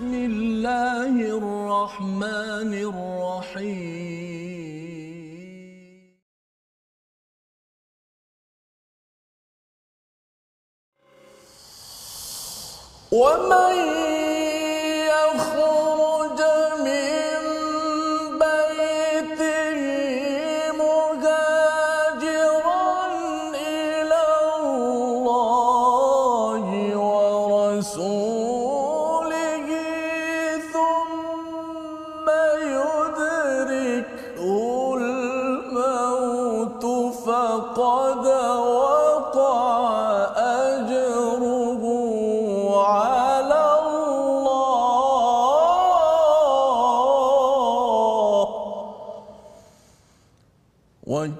[0.00, 3.90] بسم الله الرحمن الرحيم.
[13.12, 14.19] ومن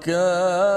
[0.00, 0.69] وكان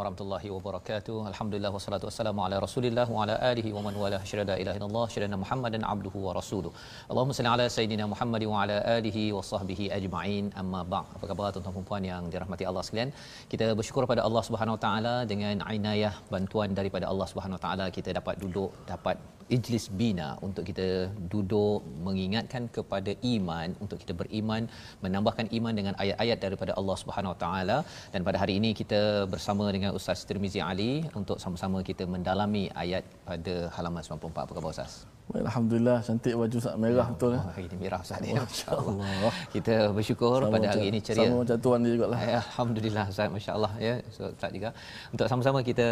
[0.00, 1.16] warahmatullahi wabarakatuh.
[1.30, 5.38] Alhamdulillah wassalatu wassalamu ala Rasulillah wa ala alihi wa man wala syada ilaha illallah syada
[5.42, 6.72] Muhammadan abduhu wa rasuluh.
[7.10, 10.46] Allahumma salli ala sayidina Muhammad wa ala alihi wa sahbihi ajma'in.
[10.62, 11.10] Amma ba'd.
[11.16, 13.12] Apa khabar tuan-tuan dan puan yang dirahmati Allah sekalian?
[13.52, 17.86] Kita bersyukur pada Allah Subhanahu wa taala dengan inayah bantuan daripada Allah Subhanahu wa taala
[17.98, 19.18] kita dapat duduk dapat
[19.56, 20.88] Ijlis Bina untuk kita
[21.32, 24.62] duduk mengingatkan kepada iman untuk kita beriman
[25.04, 27.78] menambahkan iman dengan ayat-ayat daripada Allah Subhanahu Wa Taala
[28.14, 29.00] dan pada hari ini kita
[29.34, 34.72] bersama dengan Ustaz Tirmizi Ali untuk sama-sama kita mendalami ayat pada halaman 94 apa khabar
[34.76, 34.94] Ustaz?
[35.30, 37.32] Alhamdulillah cantik baju sak merah ya, betul.
[37.38, 38.42] Oh, hari ini merah Ustaz ya.
[38.42, 39.32] Masya-Allah.
[39.54, 41.30] Kita bersyukur sama pada hari ini ceria.
[41.30, 42.20] Sama macam tuan dia jugalah.
[42.20, 43.94] Ya, alhamdulillah Ustaz masya-Allah ya.
[44.10, 44.70] So, Ustaz juga
[45.14, 45.88] untuk sama-sama kita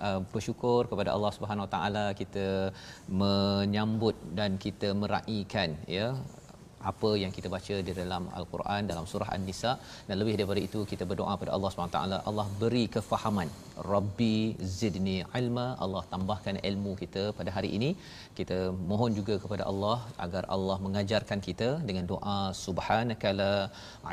[0.00, 2.72] uh, bersyukur kepada Allah Subhanahu Wa Taala kita
[3.08, 6.16] menyambut dan kita meraihkan ya
[6.92, 9.72] apa yang kita baca di dalam al-Quran dalam surah An-Nisa.
[10.08, 11.98] Dan lebih daripada itu kita berdoa kepada Allah SWT
[12.30, 13.50] Allah beri kefahaman.
[13.94, 14.36] Rabbi
[14.78, 15.66] zidni ilma.
[15.84, 17.90] Allah tambahkan ilmu kita pada hari ini.
[18.38, 18.58] Kita
[18.90, 23.52] mohon juga kepada Allah agar Allah mengajarkan kita dengan doa subhanakala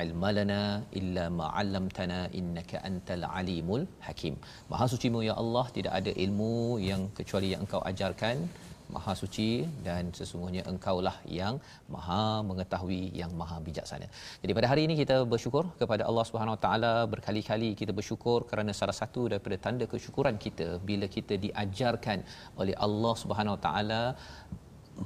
[0.04, 0.62] ilmalana
[1.02, 4.36] illa ma 'allamtana innaka antal alimul hakim.
[4.72, 6.54] Maha suci ya Allah tidak ada ilmu
[6.90, 8.38] yang kecuali yang engkau ajarkan
[8.96, 9.50] maha suci
[9.88, 11.56] dan sesungguhnya engkaulah yang
[11.96, 14.08] maha mengetahui yang maha bijaksana.
[14.42, 18.74] Jadi pada hari ini kita bersyukur kepada Allah Subhanahu Wa Taala berkali-kali kita bersyukur kerana
[18.82, 22.22] salah satu daripada tanda kesyukuran kita bila kita diajarkan
[22.62, 24.02] oleh Allah Subhanahu Wa Taala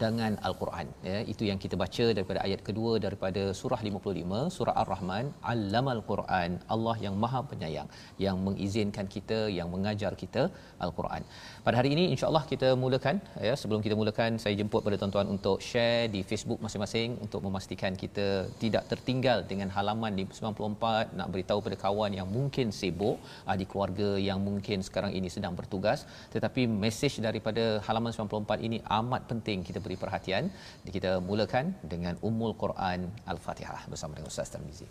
[0.04, 1.20] dengan al-Quran ya.
[1.34, 6.96] Itu yang kita baca daripada ayat kedua daripada surah 55 surah ar-rahman allamal quran Allah
[7.06, 7.90] yang maha penyayang
[8.26, 10.44] yang mengizinkan kita yang mengajar kita
[10.86, 11.24] al-Quran.
[11.66, 13.18] Pada hari ini insya-Allah kita mulakan
[13.48, 13.54] ya.
[13.62, 18.28] Sebelum kita mulakan saya jemput pada tuan-tuan untuk share di Facebook masing-masing untuk memastikan kita
[18.64, 23.18] tidak tertinggal dengan halaman di 94 nak beritahu pada kawan yang mungkin sibuk
[23.52, 26.00] ahli keluarga yang mungkin sekarang ini sedang bertugas.
[26.34, 30.51] Tetapi mesej daripada halaman 94 ini amat penting kita beri perhatian
[30.97, 33.01] kita mulakan dengan Ummul Quran
[33.33, 34.89] Al-Fatihah bersama dengan Ustaz Tarmizi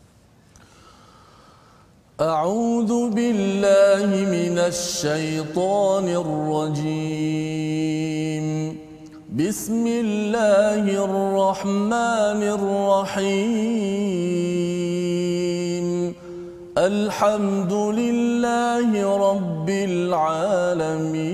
[2.21, 7.63] أعوذ بالله من الشيطان الرجيم
[9.33, 13.83] بسم الله الرحمن الرحيم
[16.77, 18.89] الحمد لله
[19.29, 21.33] رب العالمين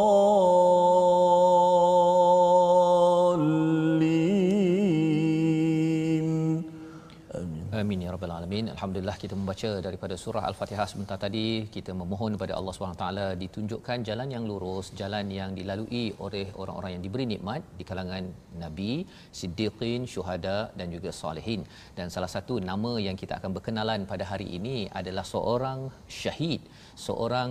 [8.51, 8.67] alamin.
[8.75, 11.45] Alhamdulillah kita membaca daripada surah Al-Fatihah sebentar tadi
[11.75, 16.91] kita memohon kepada Allah Subhanahu taala ditunjukkan jalan yang lurus, jalan yang dilalui oleh orang-orang
[16.95, 18.25] yang diberi nikmat di kalangan
[18.63, 18.93] nabi,
[19.39, 21.63] siddiqin, syuhada dan juga salihin.
[21.97, 25.87] Dan salah satu nama yang kita akan berkenalan pada hari ini adalah seorang
[26.21, 26.59] syahid,
[27.07, 27.49] seorang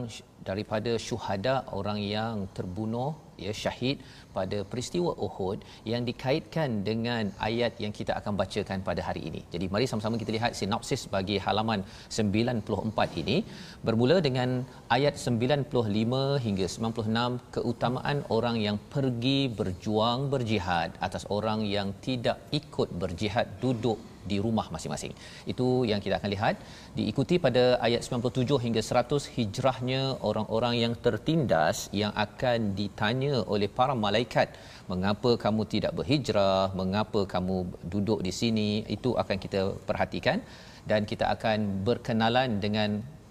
[0.48, 3.12] daripada syuhada orang yang terbunuh
[3.46, 3.96] ya syahid
[4.36, 5.58] pada peristiwa Uhud
[5.92, 9.40] yang dikaitkan dengan ayat yang kita akan bacakan pada hari ini.
[9.54, 11.82] Jadi mari sama-sama kita lihat sinopsis bagi halaman
[12.18, 13.36] 94 ini
[13.86, 14.50] bermula dengan
[14.96, 22.88] ayat 95 hingga 96 keutamaan orang yang pergi berjuang berjihad atas orang yang tidak ikut
[23.02, 23.98] berjihad duduk
[24.30, 25.12] di rumah masing-masing.
[25.52, 26.56] Itu yang kita akan lihat
[26.98, 33.94] diikuti pada ayat 97 hingga 100 hijrahnya orang-orang yang tertindas yang akan ditanya oleh para
[34.06, 34.48] malaikat
[34.92, 37.56] mengapa kamu tidak berhijrah, mengapa kamu
[37.92, 38.70] duduk di sini.
[38.96, 40.38] Itu akan kita perhatikan
[40.90, 42.90] dan kita akan berkenalan dengan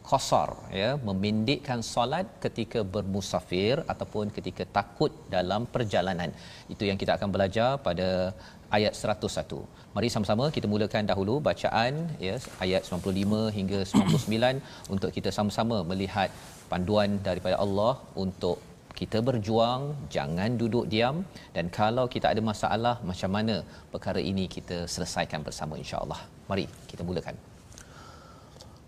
[0.09, 0.50] qasar
[0.81, 6.31] ya memendekkan solat ketika bermusafir ataupun ketika takut dalam perjalanan
[6.74, 8.33] itu yang kita akan belajar pada
[8.77, 9.78] ayat 101.
[9.95, 11.94] Mari sama-sama kita mulakan dahulu bacaan
[12.25, 12.33] ya
[12.63, 16.30] ayat 95 hingga 99 untuk kita sama-sama melihat
[16.71, 17.94] panduan daripada Allah
[18.24, 18.57] untuk
[19.00, 19.81] kita berjuang
[20.15, 21.18] jangan duduk diam
[21.56, 23.56] dan kalau kita ada masalah macam mana
[23.94, 26.21] perkara ini kita selesaikan bersama insya-Allah.
[26.50, 27.33] Mari kita mulakan.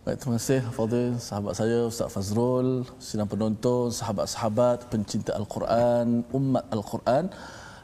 [0.05, 2.69] Baik, terima kasih Fadil, sahabat saya Ustaz Fazrul,
[3.07, 6.07] sidang penonton, sahabat-sahabat, pencinta Al-Quran,
[6.37, 7.25] umat Al-Quran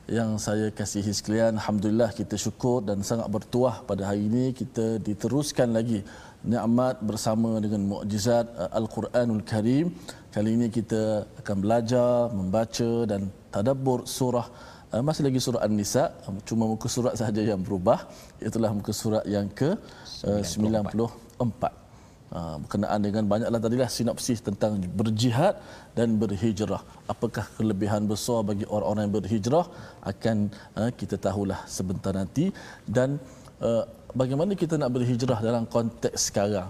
[0.07, 1.59] yang saya kasihi sekalian.
[1.59, 5.99] Alhamdulillah kita syukur dan sangat bertuah pada hari ini kita diteruskan lagi
[6.47, 9.91] nikmat bersama dengan mukjizat uh, Al-Quranul Karim.
[10.31, 14.47] Kali ini kita akan belajar, membaca dan tadabbur surah
[14.95, 16.15] uh, masih lagi surah An-Nisa,
[16.47, 18.07] cuma muka surat sahaja yang berubah.
[18.39, 19.75] Itulah muka surat yang ke
[20.23, 21.86] 94.
[22.27, 22.35] 94.
[22.35, 25.55] Ah, berkenaan dengan banyaklah tadilah sinopsis tentang berjihad
[25.97, 26.81] dan berhijrah.
[27.07, 29.65] Apakah kelebihan besar bagi orang-orang yang berhijrah
[30.11, 30.37] akan
[30.75, 32.51] uh, kita tahulah sebentar nanti
[32.83, 33.15] dan
[33.63, 36.69] uh, bagaimana kita nak berhijrah dalam konteks sekarang.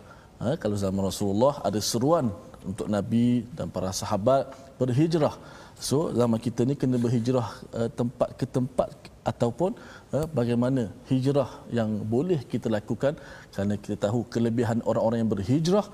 [0.62, 2.30] Kalau zaman Rasulullah ada seruan
[2.62, 5.33] untuk Nabi dan para sahabat berhijrah.
[5.81, 7.50] So zaman kita ni kena berhijrah
[7.98, 9.72] tempat ke tempat ataupun
[10.16, 13.14] uh, bagaimana hijrah yang boleh kita lakukan
[13.54, 15.88] kerana kita tahu kelebihan orang-orang yang berhijrah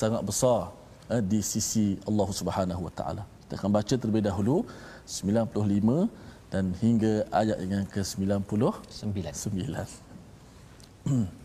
[0.00, 0.60] sangat besar
[1.12, 3.22] uh, di sisi Allah Subhanahu Wa Taala.
[3.44, 4.56] Kita akan baca terlebih dahulu
[5.08, 8.60] 95 dan hingga ayat yang ke-99.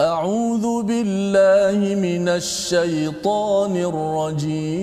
[0.00, 4.74] أعوذ بالله من الشيطان الرجيم.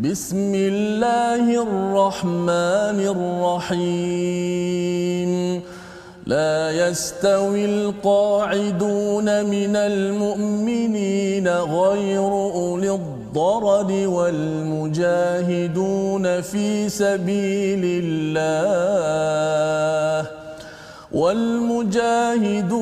[0.00, 2.98] بسم الله الرحمن
[3.66, 5.62] الرحيم.
[6.26, 15.10] لا يستوي القاعدون من المؤمنين غير أولي الضرر والمجاهدون
[16.40, 19.00] في سبيل الله.
[21.12, 22.74] والمجاهدون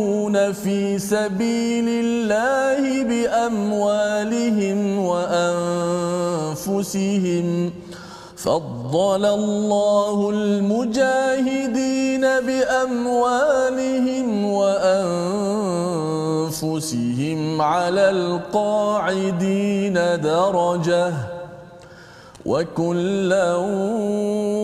[0.53, 4.99] في سبيل الله بأموالهم
[6.59, 7.73] وأنفسهم
[8.37, 13.67] فضل الله المجاهدين بأموالهم
[16.45, 21.13] وأنفسهم على القاعدين درجة
[22.47, 23.57] وكلا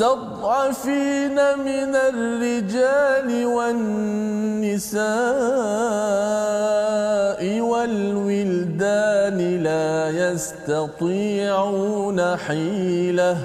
[0.00, 5.02] المستضعفين من الرجال والنساء
[7.60, 13.36] والولدان لا يستطيعون حيلة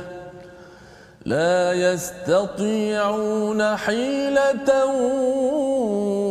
[1.25, 4.85] لا يستطيعون حيلة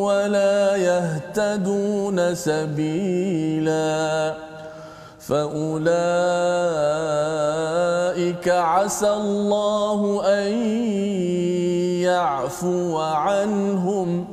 [0.00, 4.34] ولا يهتدون سبيلا.
[5.28, 5.86] فأولئك
[8.48, 10.52] عسى الله أن
[12.06, 14.24] يعفو عنهم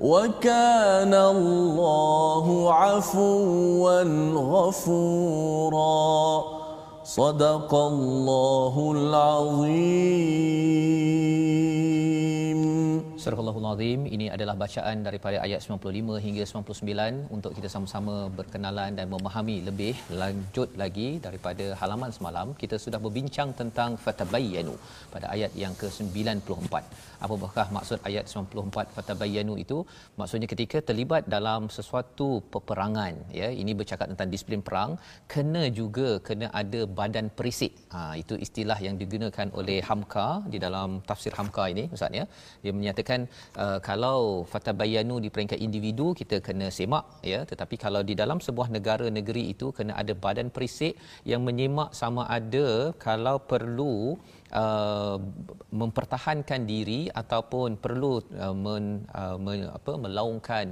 [0.00, 4.02] وكان الله عفوا
[4.34, 6.44] غفورا.
[7.04, 10.40] صدق الله العظيم.
[13.22, 18.96] Surah Allahul Azim ini adalah bacaan daripada ayat 95 hingga 99 untuk kita sama-sama berkenalan
[18.98, 22.56] dan memahami lebih lanjut lagi daripada halaman semalam.
[22.62, 24.74] Kita sudah berbincang tentang fatabayyanu
[25.12, 26.74] pada ayat yang ke-94
[27.24, 29.78] apakah maksud ayat 94 fatabayyanu itu?
[30.20, 34.90] Maksudnya ketika terlibat dalam sesuatu peperangan ya ini bercakap tentang disiplin perang
[35.32, 37.72] kena juga kena ada badan perisik.
[37.94, 42.24] Ha itu istilah yang digunakan oleh Hamka di dalam tafsir Hamka ini ustaz ya.
[42.64, 43.09] Dia menyatakan
[43.64, 44.20] uh, kalau
[44.52, 47.40] fatabayyanu di peringkat individu kita kena semak ya.
[47.50, 50.94] Tetapi kalau di dalam sebuah negara negeri itu kena ada badan perisik
[51.30, 52.68] yang menyemak sama ada
[53.06, 53.96] kalau perlu
[54.62, 55.16] uh,
[55.82, 58.12] mempertahankan diri ataupun perlu
[58.46, 60.66] uh, men, uh, men, apa melaungkan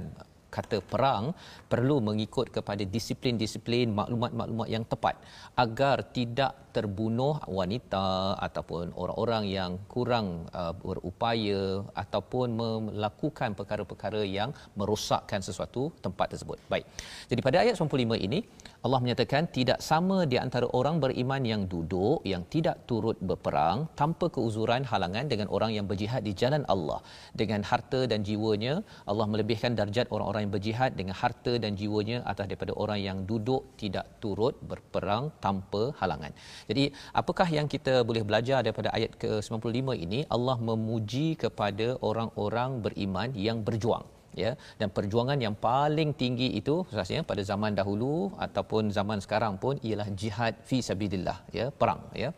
[0.55, 1.25] kata perang
[1.71, 5.15] perlu mengikut kepada disiplin-disiplin maklumat-maklumat yang tepat
[5.63, 8.07] agar tidak terbunuh wanita
[8.47, 10.27] ataupun orang-orang yang kurang
[10.61, 11.61] uh, berupaya
[12.03, 16.59] ataupun melakukan perkara-perkara yang merosakkan sesuatu tempat tersebut.
[16.73, 16.85] Baik.
[17.31, 18.39] Jadi pada ayat 95 ini
[18.87, 24.25] Allah menyatakan tidak sama di antara orang beriman yang duduk yang tidak turut berperang tanpa
[24.35, 26.99] keuzuran halangan dengan orang yang berjihad di jalan Allah
[27.41, 28.73] dengan harta dan jiwanya
[29.11, 33.63] Allah melebihkan darjat orang-orang yang berjihad dengan harta dan jiwanya atas daripada orang yang duduk
[33.81, 36.31] tidak turut berperang tanpa halangan.
[36.69, 36.83] Jadi
[37.21, 40.19] apakah yang kita boleh belajar daripada ayat ke-95 ini?
[40.35, 44.05] Allah memuji kepada orang-orang beriman yang berjuang
[44.43, 44.51] ya.
[44.79, 48.15] Dan perjuangan yang paling tinggi itu khususnya pada zaman dahulu
[48.47, 52.31] ataupun zaman sekarang pun ialah jihad fi sabilillah ya perang ya.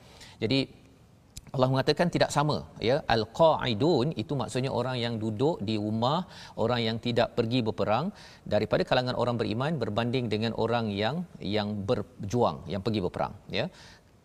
[0.44, 0.82] Jadi
[1.56, 2.58] Allah mengatakan tidak sama
[2.90, 2.98] ya.
[3.16, 6.20] Al-qaidun itu maksudnya orang yang duduk di rumah
[6.64, 8.06] orang yang tidak pergi berperang
[8.54, 13.68] daripada kalangan orang beriman berbanding dengan orang yang yang berjuang yang pergi berperang ya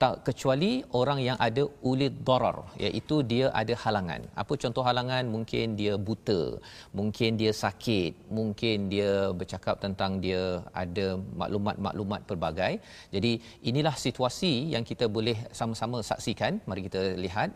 [0.03, 4.23] tak kecuali orang yang ada ulid darar iaitu dia ada halangan.
[4.43, 5.25] Apa contoh halangan?
[5.35, 6.41] Mungkin dia buta
[6.99, 10.43] mungkin dia sakit mungkin dia bercakap tentang dia
[10.83, 11.07] ada
[11.41, 12.73] maklumat-maklumat pelbagai.
[13.15, 13.33] Jadi
[13.71, 16.61] inilah situasi yang kita boleh sama-sama saksikan.
[16.69, 17.51] Mari kita lihat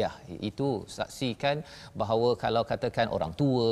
[0.00, 0.10] Ya,
[0.48, 1.56] itu saksikan
[2.00, 3.68] bahawa kalau katakan orang tua,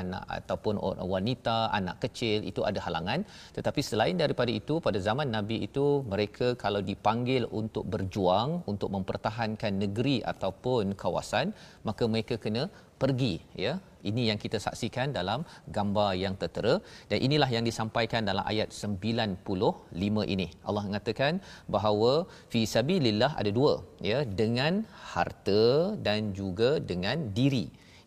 [0.00, 0.78] anak ataupun
[1.14, 3.26] wanita, anak kecil itu ada halangan.
[3.56, 9.74] Tetapi selain daripada itu, pada zaman Nabi itu mereka kalau dipanggil untuk berjuang untuk mempertahankan
[9.84, 11.50] negeri ataupun kawasan,
[11.88, 12.64] maka mereka kena
[13.02, 13.34] pergi
[13.64, 13.74] ya.
[14.10, 15.40] Ini yang kita saksikan dalam
[15.76, 16.74] gambar yang tertera.
[17.10, 20.48] Dan inilah yang disampaikan dalam ayat 95 ini.
[20.68, 21.40] Allah mengatakan
[21.76, 22.12] bahawa
[22.52, 23.74] fi sabilillah ada dua
[24.10, 25.64] ya dengan harta
[26.06, 27.66] dan juga dengan diri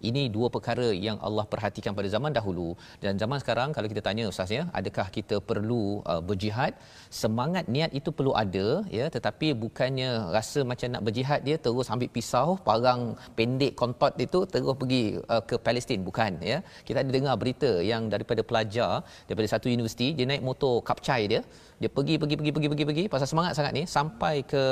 [0.10, 2.78] ini dua perkara yang Allah perhatikan pada zaman dahulu.
[3.04, 6.78] Dan zaman sekarang kalau kita tanya ustaz ya, adakah kita perlu uh, berjihad?
[7.10, 12.10] Semangat niat itu perlu ada ya, tetapi bukannya rasa macam nak berjihad dia terus ambil
[12.18, 16.02] pisau, parang pendek kontot itu terus pergi uh, ke Palestin.
[16.08, 16.60] Bukan ya.
[16.88, 21.42] Kita ada dengar berita yang daripada pelajar daripada satu universiti dia naik motor kapcai dia.
[21.82, 24.64] Dia pergi pergi pergi pergi pergi pergi pasal semangat sangat ni sampai ke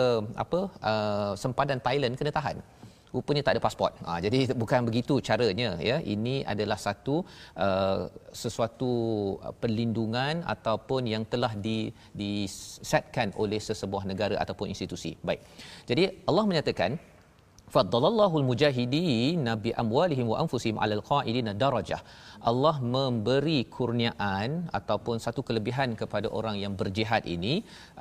[0.44, 0.60] apa
[0.92, 2.58] uh, sempadan Thailand kena tahan
[3.16, 3.94] rupanya tak ada pasport.
[4.08, 5.98] Ha, jadi bukan begitu caranya ya.
[6.16, 7.16] Ini adalah satu
[7.66, 8.02] uh,
[8.44, 8.92] sesuatu
[9.48, 11.78] uh, perlindungan ataupun yang telah di
[12.22, 15.14] disetkan oleh sesebuah negara ataupun institusi.
[15.28, 15.42] Baik.
[15.90, 16.92] Jadi Allah menyatakan
[17.76, 22.02] faddalallahu almujahidin nabi amwalihim wa anfusihim alal qa'idina darajah
[22.52, 24.50] Allah memberi kurniaan
[24.80, 27.54] ataupun satu kelebihan kepada orang yang berjihad ini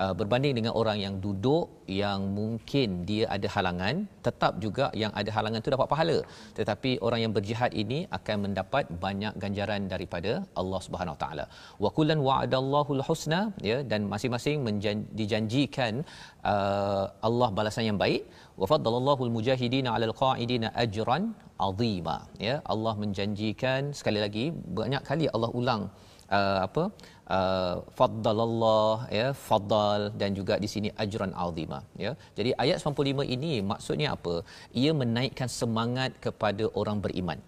[0.03, 1.67] uh, berbanding dengan orang yang duduk
[2.03, 3.95] yang mungkin dia ada halangan
[4.26, 6.19] tetap juga yang ada halangan itu dapat pahala.
[6.59, 11.47] Tetapi orang yang berjihad ini akan mendapat banyak ganjaran daripada Allah Subhanahu taala.
[11.85, 14.57] Wa kullan wa'adallahu husna ya dan masing-masing
[15.21, 15.95] dijanjikan
[16.53, 18.23] uh, Allah balasan yang baik.
[18.61, 21.23] Wa faddalallahu al-mujahidin 'ala al-qa'idin ajran
[21.67, 22.55] 'azima ya.
[22.73, 24.45] Allah menjanjikan sekali lagi
[24.81, 25.83] banyak kali Allah ulang
[26.39, 26.85] uh, apa
[27.37, 32.13] uh, faddalallah ya faddal dan juga di sini ajran 'azima ya.
[32.39, 34.35] Jadi ayat 95 ini maksudnya apa?
[34.83, 37.41] Ia menaikkan semangat kepada orang beriman.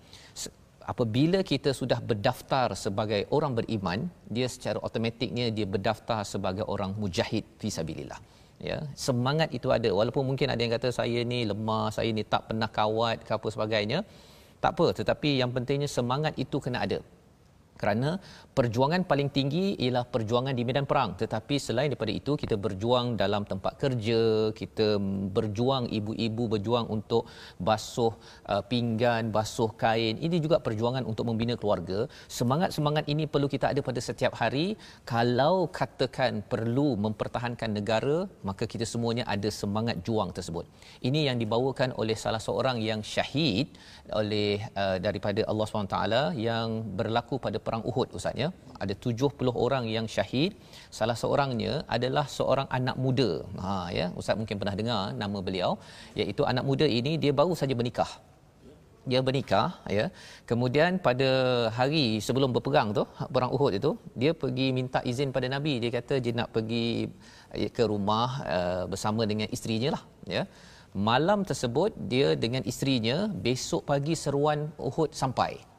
[0.92, 4.00] Apabila kita sudah berdaftar sebagai orang beriman
[4.36, 8.20] dia secara automatiknya dia berdaftar sebagai orang mujahid fi sabilillah
[8.60, 9.88] ya semangat itu ada.
[9.92, 13.48] Walaupun mungkin ada yang kata saya ni lemah saya ni tak pernah kawat ke apa
[13.50, 13.98] sebagainya.
[14.62, 16.98] Tak apa tetapi yang pentingnya semangat itu kena ada
[17.80, 18.10] kerana
[18.56, 21.10] perjuangan paling tinggi ialah perjuangan di medan perang.
[21.22, 24.20] Tetapi selain daripada itu kita berjuang dalam tempat kerja
[24.60, 24.88] kita
[25.36, 27.28] berjuang ibu-ibu berjuang untuk
[27.68, 28.12] basuh
[28.52, 30.16] uh, pinggan basuh kain.
[30.26, 31.98] Ini juga perjuangan untuk membina keluarga.
[32.38, 34.66] Semangat-semangat ini perlu kita ada pada setiap hari.
[35.12, 38.18] Kalau katakan perlu mempertahankan negara
[38.48, 40.64] maka kita semuanya ada semangat juang tersebut.
[41.08, 43.68] Ini yang dibawakan oleh salah seorang yang syahid
[44.20, 45.98] oleh uh, daripada Allah SWT
[46.48, 46.68] yang
[46.98, 48.48] berlaku pada perang Uhud Ustaz ya.
[48.82, 50.52] Ada 70 orang yang syahid.
[50.98, 53.30] Salah seorangnya adalah seorang anak muda.
[53.64, 55.72] Ha ya, Ustaz mungkin pernah dengar nama beliau
[56.20, 58.10] iaitu anak muda ini dia baru saja bernikah.
[59.10, 60.06] Dia bernikah ya.
[60.50, 61.28] Kemudian pada
[61.78, 63.04] hari sebelum berperang tu,
[63.34, 65.74] perang Uhud itu, dia pergi minta izin pada Nabi.
[65.82, 66.86] Dia kata dia nak pergi
[67.60, 70.02] eh, ke rumah uh, bersama dengan isterinya lah
[70.36, 70.42] ya.
[71.10, 75.75] Malam tersebut dia dengan isterinya besok pagi seruan Uhud sampai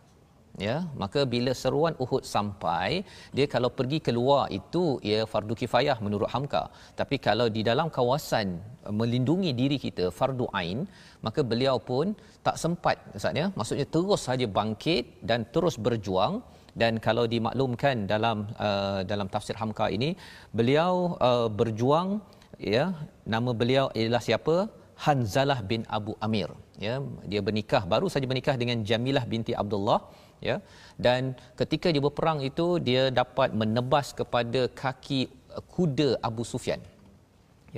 [0.66, 2.90] ya maka bila seruan Uhud sampai
[3.38, 6.64] dia kalau pergi keluar itu ia fardu kifayah menurut Hamka.
[7.00, 8.48] Tapi kalau di dalam kawasan
[8.88, 10.80] uh, melindungi diri kita fardu ain
[11.26, 12.16] maka beliau pun
[12.48, 16.36] tak sempat maksudnya maksudnya terus saja bangkit dan terus berjuang.
[16.82, 20.10] Dan kalau dimaklumkan dalam uh, dalam tafsir Hamka ini
[20.58, 22.10] beliau uh, berjuang
[22.74, 22.84] ya
[23.34, 24.56] nama beliau ialah siapa?
[25.06, 26.50] Hanzalah bin Abu Amir.
[26.86, 26.96] Ya
[27.32, 30.00] dia bernikah baru saja bernikah dengan Jamilah binti Abdullah
[30.50, 30.58] ya.
[31.06, 35.22] Dan ketika dia berperang itu dia dapat menebas kepada kaki
[35.74, 36.82] kuda Abu Sufyan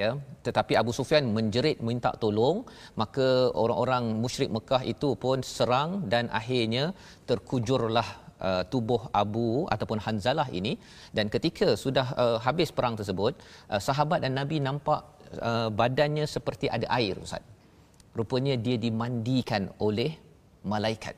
[0.02, 0.10] ya.
[0.46, 2.58] Tetapi Abu Sufyan menjerit minta tolong.
[3.02, 3.28] Maka
[3.64, 6.86] orang-orang musyrik Mekah itu pun serang dan akhirnya
[7.30, 8.08] terkujurlah
[8.48, 10.74] uh, tubuh Abu ataupun Hanzalah ini.
[11.18, 13.34] Dan ketika sudah uh, habis perang tersebut
[13.72, 15.02] uh, sahabat dan Nabi nampak
[15.50, 17.44] uh, badannya seperti ada air ustaz.
[18.20, 20.12] Rupanya dia dimandikan oleh
[20.72, 21.16] malaikat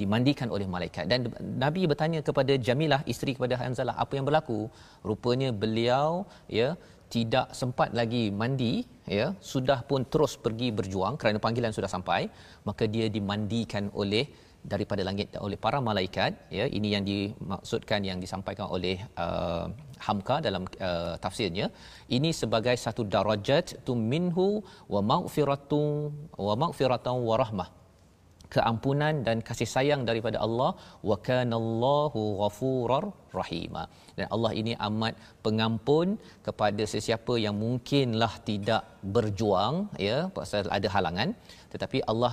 [0.00, 1.04] dimandikan oleh malaikat.
[1.10, 1.32] Dan
[1.64, 4.60] nabi bertanya kepada Jamilah isteri kepada Hanzalah apa yang berlaku?
[5.08, 6.10] Rupanya beliau
[6.58, 6.68] ya
[7.14, 8.74] tidak sempat lagi mandi
[9.18, 12.20] ya sudah pun terus pergi berjuang kerana panggilan sudah sampai.
[12.68, 14.26] Maka dia dimandikan oleh
[14.72, 16.66] daripada langit oleh para malaikat ya.
[16.78, 19.66] Ini yang dimaksudkan yang disampaikan oleh uh,
[20.06, 21.68] Hamka dalam uh, tafsirnya.
[22.16, 24.48] Ini sebagai satu darajat tu minhu
[24.94, 25.82] wa maghfiratu
[26.48, 27.68] wa maghfiratan wa rahmah
[28.56, 30.70] keampunan dan kasih sayang daripada Allah
[31.10, 33.04] wa kanallahu ghafurar
[33.38, 33.84] rahima.
[34.18, 35.14] Dan Allah ini amat
[35.46, 36.16] pengampun
[36.48, 38.82] kepada sesiapa yang mungkinlah tidak
[39.16, 39.74] berjuang
[40.08, 41.30] ya pasal ada halangan.
[41.74, 42.32] Tetapi Allah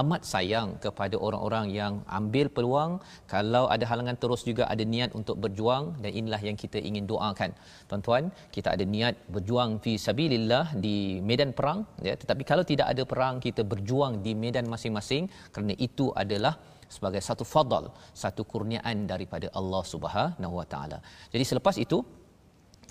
[0.00, 2.92] amat sayang kepada orang-orang yang ambil peluang.
[3.34, 7.50] Kalau ada halangan terus juga ada niat untuk berjuang dan inilah yang kita ingin doakan.
[7.88, 8.24] Tuan-tuan
[8.56, 10.96] kita ada niat berjuang fi sabilillah di
[11.28, 12.14] medan perang ya.
[12.22, 15.24] Tetapi kalau tidak ada perang kita berjuang di medan masing-masing.
[15.54, 16.54] Kerana itu adalah
[16.96, 17.84] sebagai satu fadal
[18.22, 21.00] satu kurniaan daripada Allah Subhanahu Wa Taala.
[21.34, 22.00] Jadi selepas itu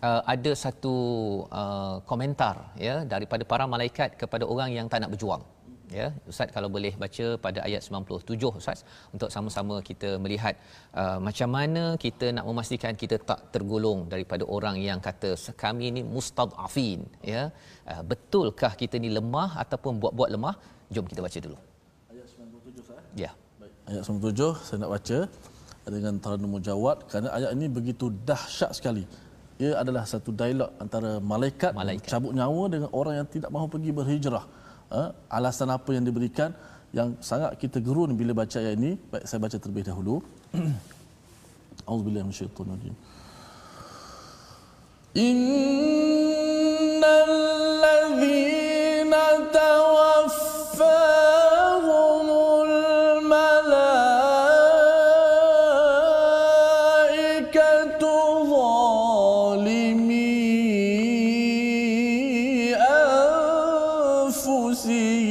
[0.08, 0.96] Uh, ada satu
[1.60, 2.56] uh, komentar
[2.88, 5.40] ya daripada para malaikat kepada orang yang tak nak berjuang
[6.00, 6.08] ya.
[6.32, 8.80] Ustaz kalau boleh baca pada ayat 97 ustaz
[9.16, 10.56] untuk sama-sama kita melihat
[11.02, 15.32] uh, macam mana kita nak memastikan kita tak tergolong daripada orang yang kata
[15.64, 17.02] kami ini mustadafin
[17.34, 17.44] ya.
[17.92, 20.56] Uh, betulkah kita ni lemah ataupun buat-buat lemah?
[20.94, 21.58] Jom kita baca dulu.
[22.14, 23.32] Ayat 97 ustaz ya.
[23.62, 23.74] Baik.
[23.90, 25.20] ayat 97 saya nak baca
[25.96, 29.06] dengan taranum mujawad kerana ayat ini begitu dahsyat sekali.
[29.64, 32.08] Ia adalah satu dialog antara malaikat, malaikat.
[32.12, 34.46] cabut nyawa dengan orang yang tidak mahu pergi berhijrah
[34.92, 36.52] uh, alasan apa yang diberikan
[36.96, 38.96] yang sangat kita gerun bila baca ayat ini?
[38.96, 40.24] Baik saya baca terlebih dahulu.
[41.90, 42.96] Auzubillahi minasyaitonir rajim
[45.16, 45.36] innal
[47.80, 49.24] ladzina
[64.86, 65.25] see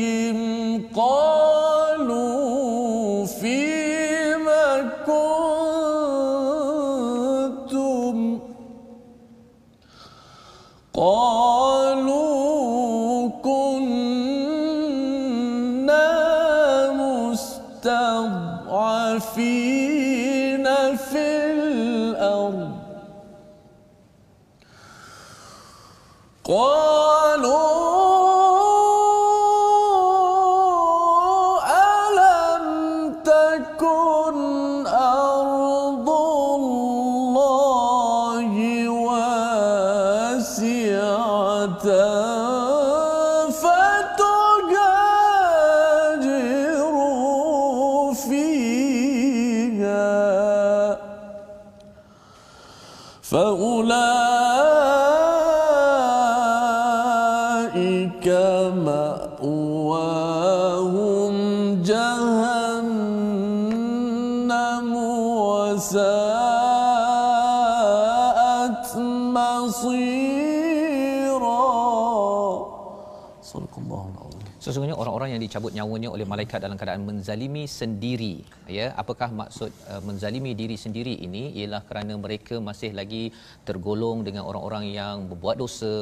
[75.85, 78.35] nyawanya oleh malaikat dalam keadaan menzalimi sendiri.
[78.77, 81.43] Ya, apakah maksud uh, menzalimi diri sendiri ini?
[81.61, 83.25] Ialah kerana mereka masih lagi
[83.69, 85.95] tergolong dengan orang-orang yang berbuat dosa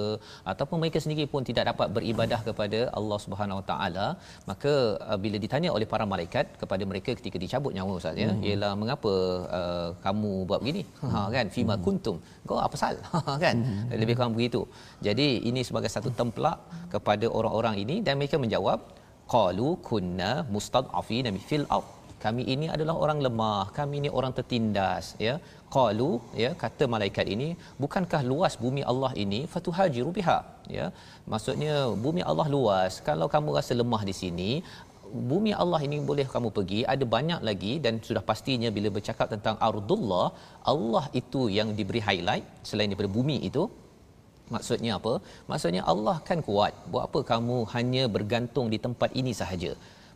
[0.52, 4.06] ataupun mereka sendiri pun tidak dapat beribadah kepada Allah Subhanahu Wa Taala.
[4.50, 4.74] Maka
[5.10, 8.46] uh, bila ditanya oleh para malaikat kepada mereka ketika dicabut nyawa Ustaz ya, hmm.
[8.46, 9.12] ialah mengapa
[9.58, 10.84] uh, kamu buat begini?
[11.02, 11.12] Hmm.
[11.12, 11.84] Ha kan, fima hmm.
[11.86, 12.16] kuntum.
[12.46, 12.96] Kau apa sal?
[13.26, 13.56] Ha kan?
[13.66, 13.84] Hmm.
[14.02, 14.62] Lebih kurang begitu.
[15.06, 16.58] Jadi ini sebagai satu templak
[16.94, 19.01] kepada orang-orang ini dan mereka menjawab
[19.34, 21.90] qalu kunna mustad'afina fil ard.
[22.24, 25.34] Kami ini adalah orang lemah kami ini orang tertindas ya.
[25.76, 26.10] Qalu
[26.42, 27.48] ya kata malaikat ini
[27.82, 29.40] bukankah luas bumi Allah ini?
[29.52, 30.38] Fatuhajiru biha.
[30.76, 30.86] Ya
[31.32, 32.94] maksudnya bumi Allah luas.
[33.08, 34.50] Kalau kamu rasa lemah di sini
[35.30, 39.56] bumi Allah ini boleh kamu pergi ada banyak lagi dan sudah pastinya bila bercakap tentang
[39.68, 40.26] ardullah
[40.72, 43.64] Allah itu yang diberi highlight selain daripada bumi itu
[44.54, 45.14] Maksudnya apa?
[45.50, 46.74] Maksudnya Allah kan kuat.
[46.92, 49.72] Buat apa kamu hanya bergantung di tempat ini sahaja?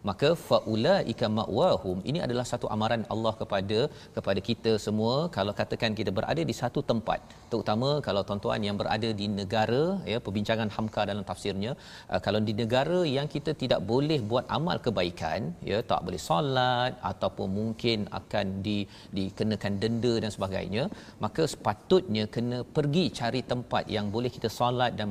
[0.08, 3.78] Maka faulaika ma'wahum ini adalah satu amaran Allah kepada
[4.16, 5.14] kepada kita semua.
[5.36, 10.18] Kalau katakan kita berada di satu tempat terutama kalau tuan-tuan yang berada di negara ya
[10.26, 11.72] perbincangan hamka dalam tafsirnya
[12.12, 15.40] uh, kalau di negara yang kita tidak boleh buat amal kebaikan
[15.70, 18.78] ya tak boleh solat ataupun mungkin akan di
[19.18, 20.84] dikenakan denda dan sebagainya
[21.24, 25.06] maka sepatutnya kena pergi cari tempat yang boleh kita solat dan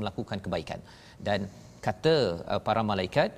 [0.00, 0.80] melakukan kebaikan.
[1.26, 1.40] Dan
[1.86, 2.16] kata
[2.52, 3.30] uh, para malaikat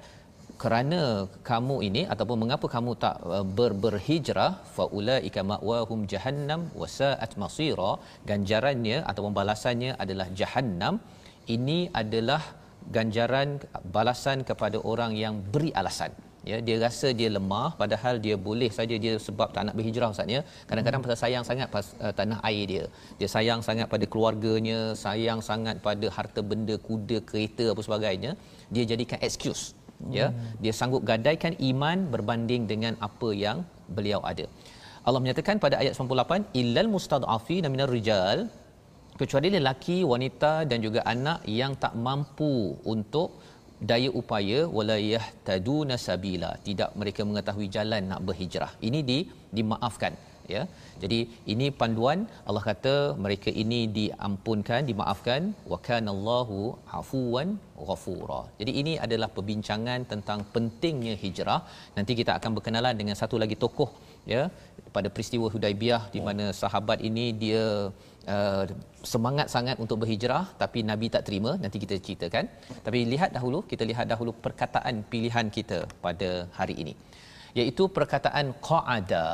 [0.62, 1.00] kerana
[1.48, 7.92] kamu ini ataupun mengapa kamu tak uh, ber, berhijrah faulaika ma'wahum jahannam wasaat masira.
[8.30, 10.96] Ganjarannya ataupun balasannya adalah jahannam.
[11.56, 12.42] Ini adalah
[12.96, 13.48] ganjaran
[13.96, 16.12] balasan kepada orang yang beri alasan.
[16.50, 20.34] Ya dia rasa dia lemah padahal dia boleh saja dia sebab tak nak berhijrah ustaz
[20.36, 20.40] ya.
[20.68, 22.84] Kadang-kadang pasal sayang sangat pas uh, tanah air dia.
[23.20, 28.32] Dia sayang sangat pada keluarganya sayang sangat pada harta benda kuda kereta apa sebagainya.
[28.74, 29.64] Dia jadikan excuse
[30.16, 30.26] ya
[30.62, 33.60] dia sanggup gadaikan iman berbanding dengan apa yang
[33.96, 34.46] beliau ada.
[35.06, 38.38] Allah menyatakan pada ayat 98 illal mustad'afin minar rijal
[39.20, 42.52] kecuali lelaki wanita dan juga anak yang tak mampu
[42.94, 43.28] untuk
[43.90, 48.72] daya upaya walayah taduna sabila tidak mereka mengetahui jalan nak berhijrah.
[48.88, 49.18] Ini di
[49.56, 50.14] dimaafkan
[50.54, 50.62] ya.
[51.02, 51.18] Jadi
[51.52, 55.42] ini panduan Allah kata mereka ini diampunkan dimaafkan.
[55.72, 56.58] Wa kanallahu
[57.00, 57.48] afuwan
[57.88, 58.40] ghafura.
[58.60, 61.60] Jadi ini adalah perbincangan tentang pentingnya hijrah.
[61.96, 63.90] Nanti kita akan berkenalan dengan satu lagi tokoh
[64.32, 64.42] ya
[64.96, 67.64] pada peristiwa Hudaibiyah di mana sahabat ini dia
[68.34, 68.64] uh,
[69.12, 71.52] semangat sangat untuk berhijrah tapi nabi tak terima.
[71.64, 72.46] Nanti kita ceritakan.
[72.86, 76.30] Tapi lihat dahulu kita lihat dahulu perkataan pilihan kita pada
[76.60, 76.94] hari ini
[77.60, 79.26] iaitu perkataan qa'ada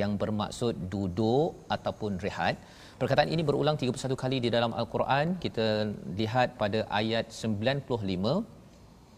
[0.00, 2.56] yang bermaksud duduk ataupun rehat.
[3.00, 5.36] Perkataan ini berulang 31 kali di dalam al-Quran.
[5.44, 5.66] Kita
[6.20, 8.58] lihat pada ayat 95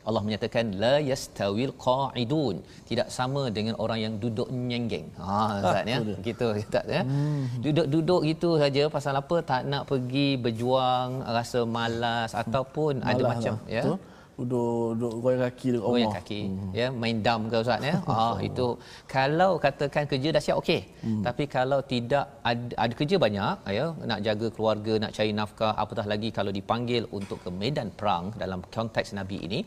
[0.09, 2.55] Allah menyatakan la yastawil qa'idun
[2.89, 5.09] tidak sama dengan orang yang duduk nyenggeng.
[5.21, 5.99] Ha ustaz ya.
[6.29, 7.03] Gitu tak ya.
[7.05, 7.43] Hmm.
[7.65, 13.55] Duduk-duduk gitu saja pasal apa tak nak pergi berjuang rasa malas ataupun Malah ada macam
[13.61, 13.75] lah.
[13.77, 13.83] ya.
[13.85, 13.99] Betul?
[14.41, 15.95] Duduk duduk goyang kaki dekat rumah.
[15.95, 16.41] Goyang kaki.
[16.49, 16.71] Hmm.
[16.81, 17.97] Ya, main dam ke ustaz ya.
[18.17, 18.67] Ah itu
[19.15, 20.81] kalau katakan kerja dah siap okey.
[21.05, 21.23] Hmm.
[21.27, 26.07] Tapi kalau tidak ada, ada kerja banyak ya, nak jaga keluarga, nak cari nafkah, apatah
[26.13, 29.61] lagi kalau dipanggil untuk ke medan perang dalam konteks Nabi ini,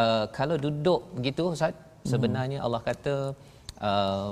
[0.00, 2.08] uh, kalau duduk begitu ustaz, hmm.
[2.12, 3.14] sebenarnya Allah kata
[3.88, 4.30] uh,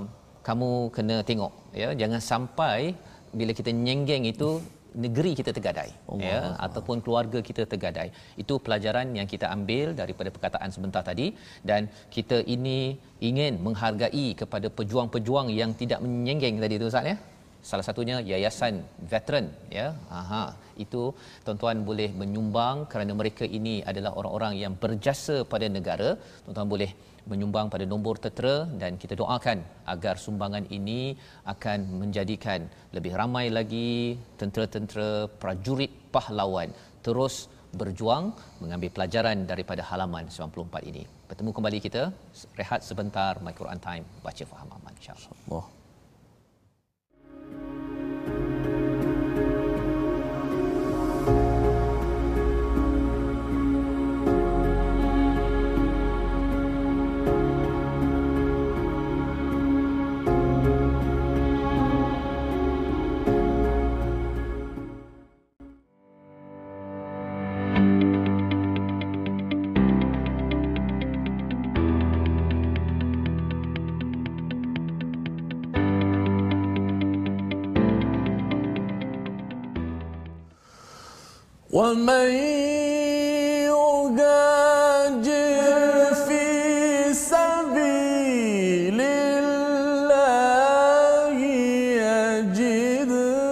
[0.49, 1.53] kamu kena tengok
[1.83, 2.81] ya, jangan sampai
[3.39, 4.51] bila kita nyenggeng itu
[5.05, 6.57] negeri kita tergadai Allah ya Allah.
[6.67, 8.09] ataupun keluarga kita tergadai.
[8.43, 11.27] Itu pelajaran yang kita ambil daripada perkataan sebentar tadi.
[11.69, 12.79] Dan kita ini
[13.29, 17.17] ingin menghargai kepada pejuang-pejuang yang tidak menyenggeng tadi tu ustaz ya.
[17.71, 18.75] Salah satunya yayasan
[19.13, 19.47] veteran
[19.79, 19.87] ya.
[20.21, 20.45] Aha.
[20.85, 21.03] Itu
[21.45, 26.11] tuan-tuan boleh menyumbang kerana mereka ini adalah orang-orang yang berjasa pada negara.
[26.45, 26.91] Tuan-tuan boleh
[27.31, 29.59] menyumbang pada nombor tertera dan kita doakan
[29.95, 31.01] agar sumbangan ini
[31.53, 35.11] akan menjadikan lebih ramai lagi tentera-tentera
[35.43, 36.69] prajurit pahlawan
[37.07, 37.49] terus
[37.81, 38.31] berjuang
[38.63, 41.03] mengambil pelajaran daripada halaman 94 ini.
[41.29, 42.03] Bertemu kembali kita
[42.61, 45.74] rehat sebentar My Quran Time baca faham aman insya-Allah.
[81.94, 82.30] ومن
[84.90, 86.46] يهاجر في
[87.14, 89.78] سبيل الله
[91.38, 93.12] يجد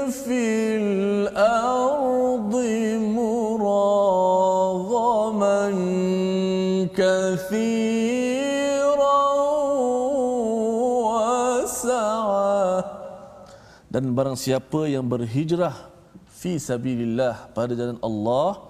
[0.10, 0.41] في
[0.82, 2.54] الأرض
[4.41, 4.97] مراغما
[6.97, 8.17] كثيرا
[11.06, 12.82] وسعا
[13.93, 15.90] dan barang siapa yang berhijrah
[16.42, 18.66] fi sabilillah pada jalan Allah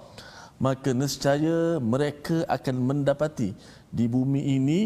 [0.61, 3.49] maka nescaya mereka akan mendapati
[3.89, 4.81] di bumi ini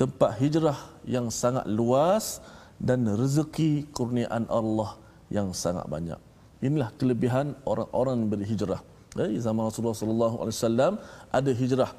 [0.00, 2.40] tempat hijrah yang sangat luas
[2.80, 4.96] dan rezeki kurniaan Allah
[5.30, 6.18] yang sangat banyak.
[6.64, 8.80] Inilah kelebihan orang-orang berhijrah.
[9.14, 10.92] Eh, zaman Rasulullah sallallahu alaihi wasallam
[11.30, 11.90] ada hijrah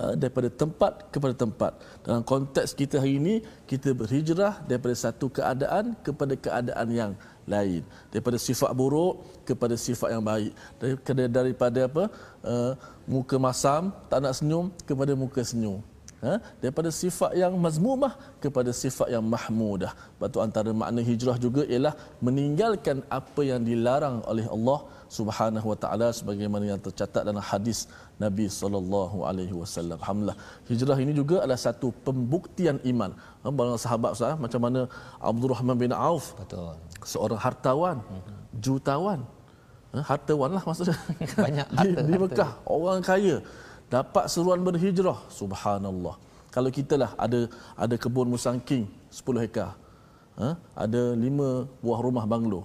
[0.00, 1.72] uh, daripada tempat kepada tempat.
[2.00, 3.34] Dalam konteks kita hari ini,
[3.68, 7.12] kita berhijrah daripada satu keadaan kepada keadaan yang
[7.46, 7.82] lain.
[8.12, 10.52] Daripada sifat buruk kepada sifat yang baik.
[10.82, 12.04] Daripada, daripada apa?
[12.42, 12.72] Uh,
[13.06, 15.78] muka masam, tak nak senyum kepada muka senyum.
[16.24, 16.40] Ha?
[16.62, 18.12] Daripada sifat yang mazmumah
[18.44, 19.92] kepada sifat yang mahmudah.
[19.94, 21.94] Sebab tu antara makna hijrah juga ialah
[22.26, 28.46] meninggalkan apa yang dilarang oleh Allah Subhanahu wa taala sebagaimana yang tercatat dalam hadis Nabi
[28.48, 30.00] sallallahu alaihi wasallam.
[30.00, 30.38] Alhamdulillah.
[30.68, 33.12] Hijrah ini juga adalah satu pembuktian iman.
[33.44, 34.80] Ha, Barang sahabat saya macam mana
[35.20, 36.32] Abdul Rahman bin Auf.
[36.40, 36.80] Betul.
[37.04, 37.96] Seorang hartawan,
[38.56, 39.20] jutawan.
[39.92, 40.96] Ha, Hartawan lah maksudnya.
[41.46, 42.24] Banyak di, harta, di harta.
[42.24, 43.36] Mekah, orang kaya
[43.92, 45.18] dapat seruan berhijrah.
[45.28, 46.16] Subhanallah.
[46.48, 49.76] Kalau kita lah ada ada kebun musangking 10 hektar.
[50.40, 50.56] Ha?
[50.72, 52.64] Ada 5 buah rumah banglo.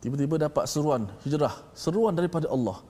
[0.00, 2.80] Tiba-tiba dapat seruan hijrah, seruan daripada Allah.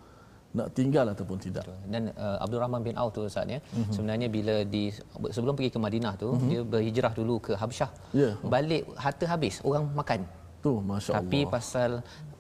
[0.57, 1.65] Nak tinggal ataupun tidak.
[1.93, 3.61] Dan uh, Abdul Rahman bin Auf tu Ustaz ya.
[3.61, 3.67] Mhm.
[3.77, 3.93] Mm-hmm.
[3.97, 4.85] Sebenarnya bila di
[5.37, 6.49] sebelum pergi ke Madinah tu mm-hmm.
[6.51, 7.91] dia berhijrah dulu ke Habsyah.
[8.17, 8.31] Ya.
[8.55, 10.21] Balik harta habis, orang makan.
[10.65, 11.21] Tu masya-Allah.
[11.23, 11.91] Tapi pasal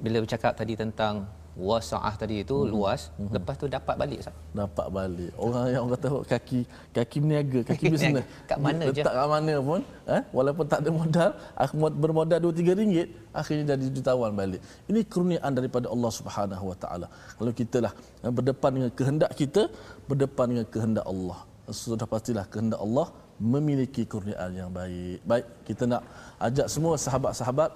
[0.01, 2.73] bila bercakap tadi tentang wasaah tadi itu mm-hmm.
[2.73, 3.33] luas, mm-hmm.
[3.37, 4.37] lepas tu dapat balik Ustaz.
[4.53, 5.33] dapat balik.
[5.41, 6.61] Orang yang orang kata kaki
[6.93, 8.25] kaki berniaga, kaki bisnes.
[8.45, 9.01] Kat mana je.
[9.01, 9.81] Letak kat mana pun,
[10.17, 14.61] eh, walaupun tak ada modal, aku bermodal 2 3 ringgit, akhirnya jadi jutawan balik.
[14.91, 17.07] Ini kurniaan daripada Allah Subhanahu Wa Taala.
[17.41, 17.93] Kalau kita lah
[18.25, 19.63] eh, berdepan dengan kehendak kita,
[20.05, 21.41] berdepan dengan kehendak Allah.
[21.73, 23.09] Sudah pastilah kehendak Allah
[23.41, 25.19] memiliki kurniaan yang baik.
[25.25, 26.03] Baik, kita nak
[26.41, 27.71] ajak semua sahabat-sahabat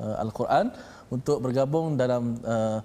[0.00, 0.72] uh, Al-Quran
[1.12, 2.80] untuk bergabung dalam uh,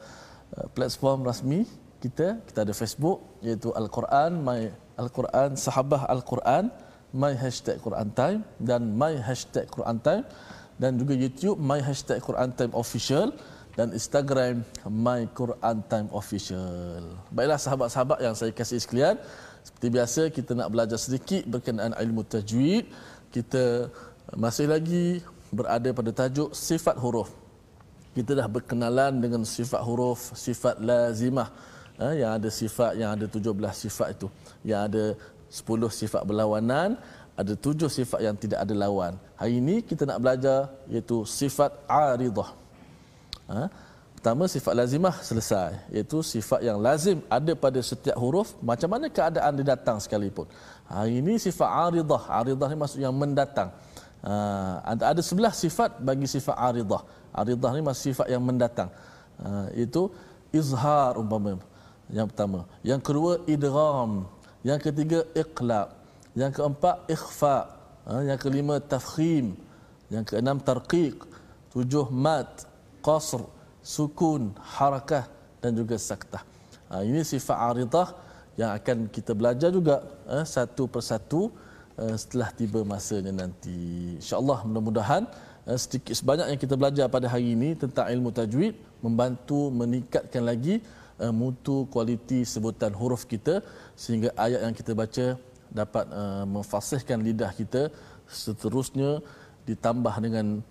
[0.78, 1.66] platform rasmi
[2.04, 2.40] kita.
[2.48, 4.62] Kita ada Facebook iaitu Al-Quran my
[5.00, 6.72] Al-Quran Sahabah Al-Quran
[7.16, 10.24] my hashtag Quran Time dan my hashtag Quran Time
[10.80, 13.36] dan juga YouTube my hashtag Quran Time Official
[13.80, 17.16] dan Instagram my Quran Time Official.
[17.32, 19.16] Baiklah sahabat-sahabat yang saya kasih sekalian,
[19.64, 22.92] seperti biasa kita nak belajar sedikit berkenaan ilmu tajwid.
[23.32, 23.88] Kita
[24.36, 27.32] masih lagi berada pada tajuk sifat huruf.
[28.16, 31.50] Kita dah berkenalan dengan sifat huruf, sifat lazimah.
[32.00, 34.28] Ha, yang ada sifat, yang ada 17 sifat itu.
[34.64, 35.04] Yang ada
[35.50, 36.98] 10 sifat berlawanan,
[37.40, 39.14] ada 7 sifat yang tidak ada lawan.
[39.40, 40.60] Hari ini kita nak belajar
[40.92, 42.50] iaitu sifat aridah.
[43.48, 43.64] Ha?
[44.20, 49.56] Pertama sifat lazimah selesai iaitu sifat yang lazim ada pada setiap huruf macam mana keadaan
[49.56, 50.44] dia datang sekalipun.
[50.92, 52.28] Hari ini sifat aridah.
[52.28, 53.72] Aridah ni maksud yang mendatang.
[54.20, 57.04] Ha, ada sebelah sifat bagi sifat aridah.
[57.32, 58.92] Aridah ni maksud sifat yang mendatang.
[59.40, 60.12] Ha, itu
[60.52, 61.62] izhar umpama
[62.10, 62.66] yang pertama.
[62.82, 64.26] Yang kedua idgham.
[64.66, 65.88] Yang ketiga iqlab.
[66.36, 67.58] Yang keempat ikhfa.
[68.10, 69.56] Ha, yang kelima tafkhim.
[70.10, 71.16] Yang keenam tarqiq.
[71.70, 72.66] Tujuh mat,
[73.06, 73.46] qasr,
[73.86, 75.30] sukun, harakah
[75.62, 76.42] dan juga saktah.
[76.90, 78.10] Ha, ini sifat aridah
[78.60, 81.54] yang akan kita belajar juga eh, satu persatu
[82.04, 83.80] eh, setelah tiba masanya nanti.
[84.22, 85.24] InsyaAllah mudah-mudahan
[85.70, 88.74] eh, sedikit sebanyak yang kita belajar pada hari ini tentang ilmu tajwid
[89.06, 90.76] membantu meningkatkan lagi
[91.24, 93.56] eh, mutu kualiti sebutan huruf kita
[94.04, 95.28] sehingga ayat yang kita baca
[95.70, 96.06] dapat
[96.54, 97.94] memfasihkan lidah kita
[98.26, 99.22] seterusnya
[99.70, 100.66] ditambah dengan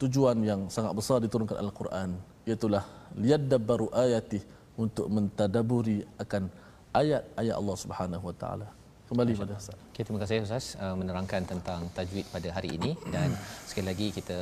[0.00, 2.12] tujuan yang sangat besar diturunkan Al-Quran
[2.44, 2.84] iaitulah
[3.16, 4.40] liyadabbaru ayati
[4.76, 6.52] untuk mentadaburi akan
[7.00, 8.68] ayat-ayat Allah Subhanahu Wa Taala.
[9.12, 9.76] Kembali pada Ustaz.
[9.92, 13.28] Okay, terima kasih Ustaz uh, menerangkan tentang tajwid pada hari ini dan
[13.68, 14.38] sekali lagi kita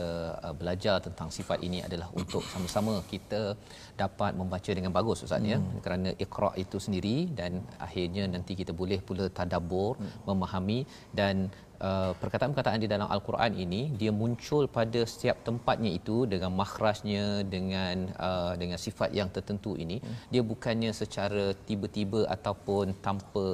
[0.46, 3.58] uh, belajar tentang sifat ini adalah untuk sama-sama kita
[4.02, 5.82] dapat membaca dengan bagus Ustaz ya Hmm.
[5.84, 10.12] kerana iqra itu sendiri dan akhirnya nanti kita boleh pula tadabbur Hmm.
[10.30, 10.78] memahami
[11.20, 11.50] dan
[11.88, 17.96] uh, perkataan-perkataan di dalam al-Quran ini dia muncul pada setiap tempatnya itu dengan makhrajnya dengan
[18.28, 19.98] uh, dengan sifat yang tertentu ini.
[20.00, 20.16] Hmm.
[20.32, 23.46] dia bukannya secara tiba-tiba ataupun tanpa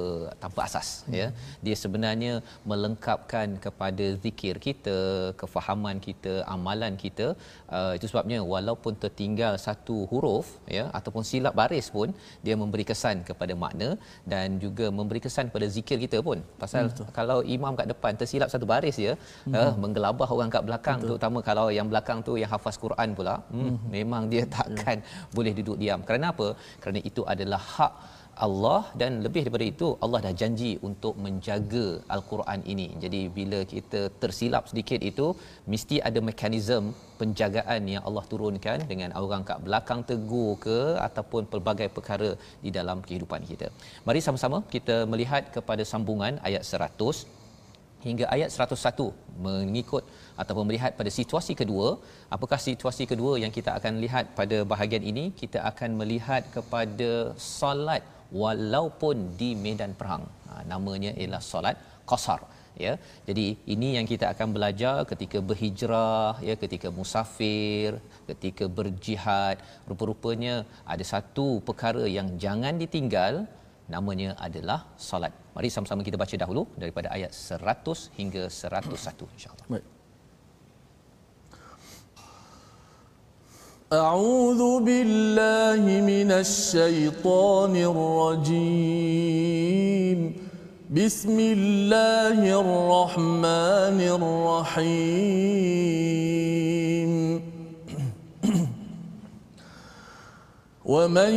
[0.43, 1.15] tanpa asas hmm.
[1.19, 1.27] ya.
[1.65, 2.33] Dia sebenarnya
[2.71, 4.99] melengkapkan kepada zikir kita
[5.41, 7.27] kefahaman kita amalan kita.
[7.77, 12.09] Uh, itu sebabnya walaupun tertinggal satu huruf ya ataupun silap baris pun
[12.45, 13.89] dia memberi kesan kepada makna
[14.33, 16.39] dan juga memberi kesan pada zikir kita pun.
[16.63, 19.55] Pasal hmm, kalau imam kat depan tersilap satu baris je hmm.
[19.59, 21.09] uh, menggelabah orang kat belakang betul.
[21.09, 23.89] terutama kalau yang belakang tu yang hafaz Quran pula hmm, hmm.
[23.97, 25.33] memang dia takkan yeah.
[25.37, 26.49] boleh duduk diam kerana apa
[26.83, 27.93] kerana itu adalah hak
[28.45, 32.87] Allah dan lebih daripada itu Allah dah janji untuk menjaga al-Quran ini.
[33.03, 35.27] Jadi bila kita tersilap sedikit itu
[35.73, 41.89] mesti ada mekanisme penjagaan yang Allah turunkan dengan orang kat belakang tegur ke ataupun pelbagai
[41.97, 42.29] perkara
[42.65, 43.69] di dalam kehidupan kita.
[44.07, 47.36] Mari sama-sama kita melihat kepada sambungan ayat 100
[48.05, 49.07] hingga ayat 101
[49.45, 50.03] mengikut
[50.41, 51.87] ataupun melihat pada situasi kedua.
[52.35, 55.25] Apakah situasi kedua yang kita akan lihat pada bahagian ini?
[55.41, 57.11] Kita akan melihat kepada
[57.57, 58.03] solat
[58.41, 60.23] walaupun di medan perang.
[60.47, 61.75] Ha, namanya ialah solat
[62.11, 62.39] qasar
[62.85, 62.93] ya.
[63.27, 67.91] Jadi ini yang kita akan belajar ketika berhijrah ya ketika musafir
[68.29, 69.57] ketika berjihad.
[69.89, 70.55] Rupa-rupanya
[70.93, 73.33] ada satu perkara yang jangan ditinggal
[73.94, 79.86] namanya adalah solat mari sama-sama kita baca dahulu daripada ayat 100 hingga 101 insyaallah baik
[83.92, 89.12] أعوذ بالله من الشيطان الرجيم
[90.92, 95.52] بسم الله الرحمن الرحيم
[100.87, 101.33] ومن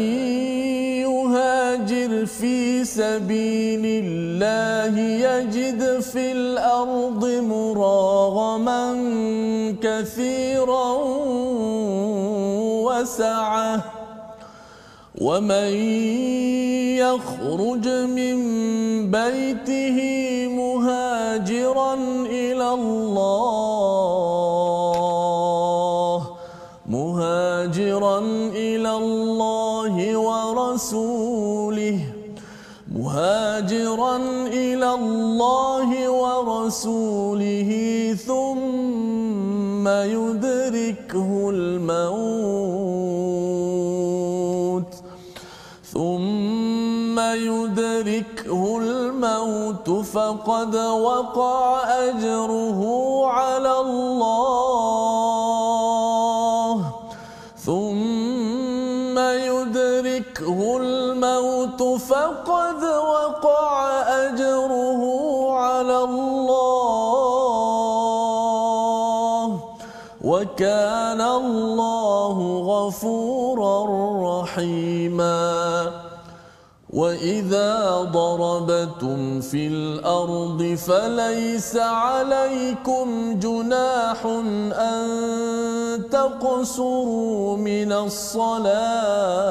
[1.02, 8.82] يهاجر في سبيل الله يجد في الأرض مراغما
[9.82, 10.92] كثيرا
[12.86, 13.82] وسعة.
[15.20, 15.70] ومن
[16.96, 18.36] يخرج من
[19.10, 19.98] بيته
[20.48, 21.94] مهاجرا
[22.30, 24.49] إلى الله
[30.80, 32.00] ورسوله
[32.96, 34.16] مهاجرا
[34.46, 37.70] إلى الله ورسوله
[38.26, 42.50] ثم يدركه الموت
[47.34, 52.80] يدركه الموت فقد وقع أجره
[53.26, 55.19] على الله.
[62.10, 65.02] فقد وقع أجره
[65.52, 66.80] على الله
[70.24, 73.76] وكان الله غفورا
[74.42, 75.90] رحيما
[76.90, 84.26] واذا ضربتم في الأرض فليس عليكم جناح
[84.74, 85.06] ان
[86.10, 89.50] تقصروا من الصلاه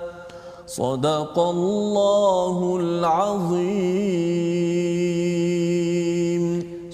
[0.71, 3.71] صدق الله العظيم.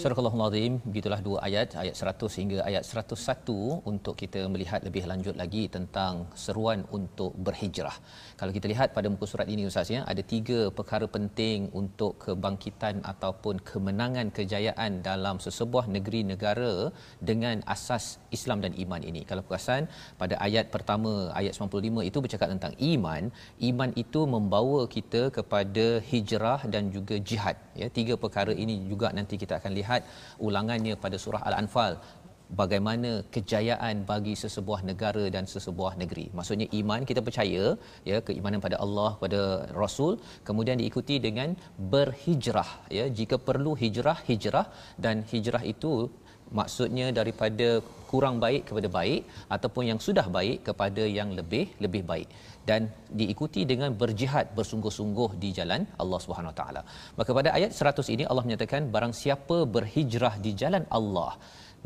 [0.08, 3.56] Surah Al-Azim begitulah dua ayat ayat 100 hingga ayat 101
[3.92, 6.14] untuk kita melihat lebih lanjut lagi tentang
[6.44, 7.98] seruan untuk berhijrah.
[8.40, 13.04] Kalau kita lihat pada muka surat ini Ustaz ya ada tiga perkara penting untuk kebangkitan
[13.12, 16.72] ataupun kemenangan kejayaan dalam sesebuah negeri negara
[17.32, 18.06] dengan asas
[18.38, 19.24] Islam dan iman ini.
[19.32, 19.92] Kalau perasan
[20.24, 23.24] pada ayat pertama ayat 95 itu bercakap tentang iman,
[23.72, 27.90] iman itu membawa kita kepada hijrah dan juga jihad ya.
[28.00, 30.06] Tiga perkara ini juga nanti kita akan lihat lihat
[30.48, 31.94] ulangannya pada surah Al-Anfal
[32.60, 36.26] bagaimana kejayaan bagi sesebuah negara dan sesebuah negeri.
[36.38, 37.64] Maksudnya iman kita percaya
[38.10, 39.42] ya keimanan pada Allah pada
[39.82, 40.14] Rasul
[40.48, 41.50] kemudian diikuti dengan
[41.94, 42.70] berhijrah
[43.00, 44.66] ya jika perlu hijrah hijrah
[45.06, 45.94] dan hijrah itu
[46.60, 47.68] maksudnya daripada
[48.10, 49.22] kurang baik kepada baik
[49.56, 52.30] ataupun yang sudah baik kepada yang lebih lebih baik
[52.70, 52.82] dan
[53.20, 56.82] diikuti dengan berjihad bersungguh-sungguh di jalan Allah Subhanahu Wa Taala.
[57.20, 61.32] Maka pada ayat 100 ini Allah menyatakan barang siapa berhijrah di jalan Allah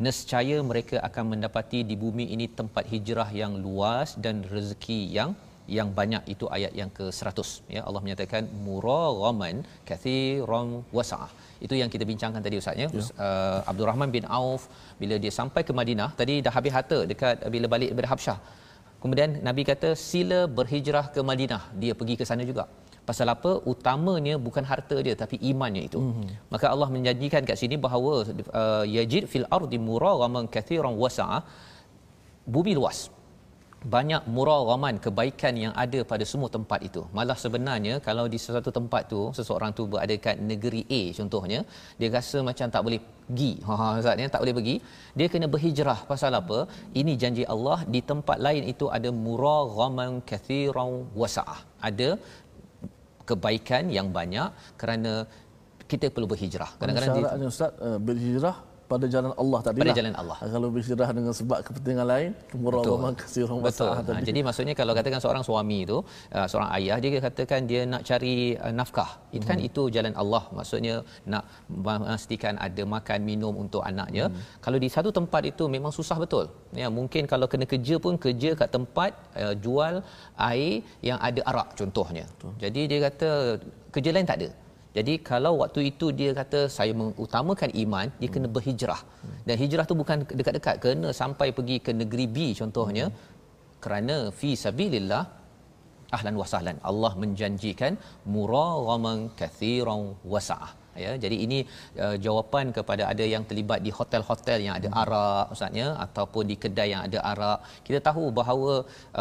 [0.04, 5.32] nescaya mereka akan mendapati di bumi ini tempat hijrah yang luas dan rezeki yang
[5.76, 9.56] yang banyak itu ayat yang ke-100 ya Allah menyatakan muraghaman
[9.90, 11.30] kathiran wasa'ah
[11.66, 13.04] itu yang kita bincangkan tadi ustaz ya, ya.
[13.26, 14.62] Uh, Abdul Rahman bin Auf
[15.00, 18.38] bila dia sampai ke Madinah tadi dah habis harta dekat bila balik daripada Habsyah.
[19.02, 21.62] Kemudian Nabi kata sila berhijrah ke Madinah.
[21.82, 22.64] Dia pergi ke sana juga.
[23.08, 23.52] Pasal apa?
[23.72, 25.98] Utamanya bukan harta dia tapi imannya itu.
[26.02, 26.28] Mm-hmm.
[26.54, 28.12] maka Allah menjanjikan kat sini bahawa
[28.60, 31.42] uh, yajid fil ardi muraghaman kathiran wasa'ah
[32.54, 32.98] bumi luas
[33.94, 37.02] banyak muraghaman kebaikan yang ada pada semua tempat itu.
[37.16, 41.60] Malah sebenarnya kalau di sesuatu tempat tu seseorang tu berada kat negeri A contohnya,
[41.98, 43.52] dia rasa macam tak boleh pergi.
[43.66, 44.76] Ha ha ustaz ya, tak boleh pergi.
[45.18, 46.58] Dia kena berhijrah pasal apa?
[47.00, 51.60] Ini janji Allah di tempat lain itu ada muraghaman kathiran wasa'ah.
[51.90, 52.10] Ada
[53.30, 54.50] kebaikan yang banyak
[54.82, 55.12] kerana
[55.92, 56.70] kita perlu berhijrah.
[56.80, 58.56] Kadang-kadang syaratnya ustaz uh, berhijrah
[58.92, 60.36] pada jalan Allah tadi pada jalan Allah.
[60.42, 63.90] Ha, kalau berhijrah dengan sebab kepentingan lain kemurahan kasih orang betul.
[63.96, 65.98] ha, jadi maksudnya kalau katakan seorang suami itu
[66.36, 68.34] uh, seorang ayah dia katakan dia nak cari
[68.64, 69.10] uh, nafkah.
[69.36, 69.68] Itu kan hmm.
[69.68, 70.42] itu jalan Allah.
[70.58, 70.94] Maksudnya
[71.32, 71.44] nak
[71.86, 74.24] memastikan ada makan minum untuk anaknya.
[74.28, 74.40] Hmm.
[74.64, 76.44] kalau di satu tempat itu memang susah betul.
[76.82, 79.10] Ya mungkin kalau kena kerja pun kerja kat tempat
[79.42, 79.94] uh, jual
[80.50, 80.74] air
[81.08, 82.24] yang ada arak contohnya.
[82.32, 82.52] Betul.
[82.64, 83.30] jadi dia kata
[83.94, 84.50] kerja lain tak ada
[84.96, 89.00] jadi kalau waktu itu dia kata saya mengutamakan iman, dia kena berhijrah.
[89.46, 93.06] Dan hijrah tu bukan dekat-dekat, kena sampai pergi ke negeri B contohnya.
[93.84, 95.22] Kerana fi sabilillah
[96.16, 96.76] ahlan wa sahlan.
[96.90, 97.96] Allah menjanjikan
[98.34, 101.58] muraghaman kathiran wasa'ah ya jadi ini
[102.04, 106.88] uh, jawapan kepada ada yang terlibat di hotel-hotel yang ada arak ustaznya ataupun di kedai
[106.94, 107.58] yang ada arak.
[107.86, 108.72] Kita tahu bahawa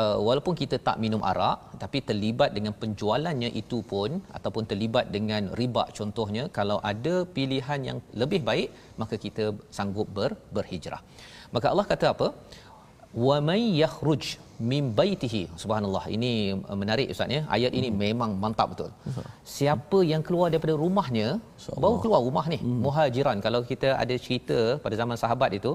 [0.02, 5.52] uh, walaupun kita tak minum arak tapi terlibat dengan penjualannya itu pun ataupun terlibat dengan
[5.62, 8.70] riba contohnya kalau ada pilihan yang lebih baik
[9.02, 9.46] maka kita
[9.78, 11.02] sanggup ber, berhijrah.
[11.56, 12.28] Maka Allah kata apa
[13.26, 14.24] wa may yakhruj
[14.72, 15.42] min baitihi.
[15.62, 16.04] Subhanallah.
[16.16, 16.32] Ini
[16.70, 17.42] uh, menarik ustaz ya.
[17.56, 18.00] Ayat ini hmm.
[18.06, 18.90] memang mantap betul.
[19.56, 21.28] Siapa yang keluar daripada rumahnya
[21.84, 22.80] baru keluar rumah ni hmm.
[22.86, 23.38] muhajiran.
[23.46, 25.72] Kalau kita ada cerita pada zaman sahabat itu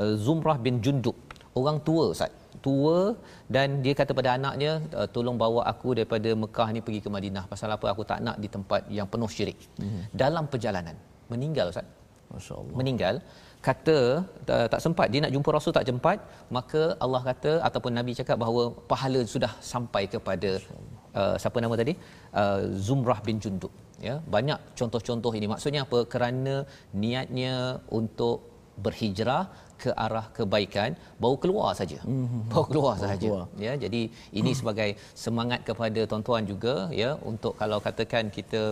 [0.00, 1.16] uh, Zumrah bin Jundub.
[1.60, 2.32] Orang tua ustaz.
[2.66, 3.14] Tua
[3.54, 7.44] dan dia kata pada anaknya uh, tolong bawa aku daripada Mekah ni pergi ke Madinah.
[7.52, 7.86] Pasal apa?
[7.94, 9.60] Aku tak nak di tempat yang penuh syirik.
[9.82, 10.02] Hmm.
[10.22, 10.96] dalam perjalanan
[11.32, 11.86] meninggal ustaz.
[12.34, 13.14] Masyaallah meninggal
[13.66, 13.96] kata
[14.72, 16.18] tak sempat dia nak jumpa rasul tak sempat
[16.56, 20.50] maka Allah kata ataupun nabi cakap bahawa pahala sudah sampai kepada
[21.20, 21.94] uh, siapa nama tadi?
[22.40, 23.72] Uh, Zumrah bin Jundub
[24.08, 24.14] ya.
[24.34, 25.46] Banyak contoh-contoh ini.
[25.54, 26.00] Maksudnya apa?
[26.12, 26.54] Kerana
[27.02, 27.54] niatnya
[28.00, 28.36] untuk
[28.84, 29.44] berhijrah
[29.82, 30.90] ke arah kebaikan
[31.22, 31.98] baru keluar saja.
[32.02, 32.42] Mm-hmm.
[32.50, 33.30] baru keluar saja.
[33.64, 34.02] ya jadi
[34.40, 34.90] ini sebagai
[35.22, 38.62] semangat kepada tuan-tuan juga ya untuk kalau katakan kita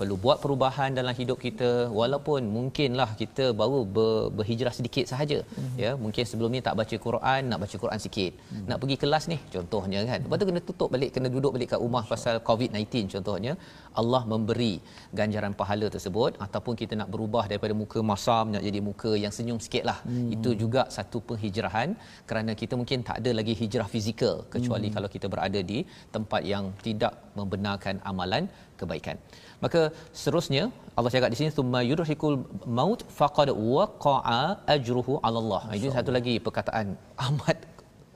[0.00, 1.70] perlu buat perubahan dalam hidup kita
[2.00, 5.76] walaupun mungkinlah kita baru ber, berhijrah sedikit sahaja mm-hmm.
[5.82, 8.66] ya mungkin sebelum ni tak baca Quran nak baca Quran sikit mm-hmm.
[8.70, 11.80] nak pergi kelas ni contohnya kan lepas tu kena tutup balik kena duduk balik kat
[11.84, 13.52] rumah pasal COVID-19 contohnya
[14.00, 14.72] Allah memberi
[15.18, 19.60] ganjaran pahala tersebut ataupun kita nak berubah daripada muka masam nak jadi muka yang senyum
[19.66, 20.34] sikitlah mm-hmm.
[20.36, 21.90] itu juga satu penghijrahan
[22.30, 24.96] kerana kita mungkin tak ada lagi hijrah fizikal kecuali mm-hmm.
[24.96, 25.80] kalau kita berada di
[26.16, 28.44] tempat yang tidak membenarkan amalan
[28.80, 29.16] kebaikan
[29.64, 29.80] maka
[30.18, 30.62] seterusnya
[30.96, 32.36] Allah cakap di sini summa yudhikul
[32.78, 34.42] maut faqad waqa'a
[34.74, 35.62] ajruhu 'ala Allah.
[35.78, 36.86] Ini satu lagi perkataan
[37.28, 37.58] amat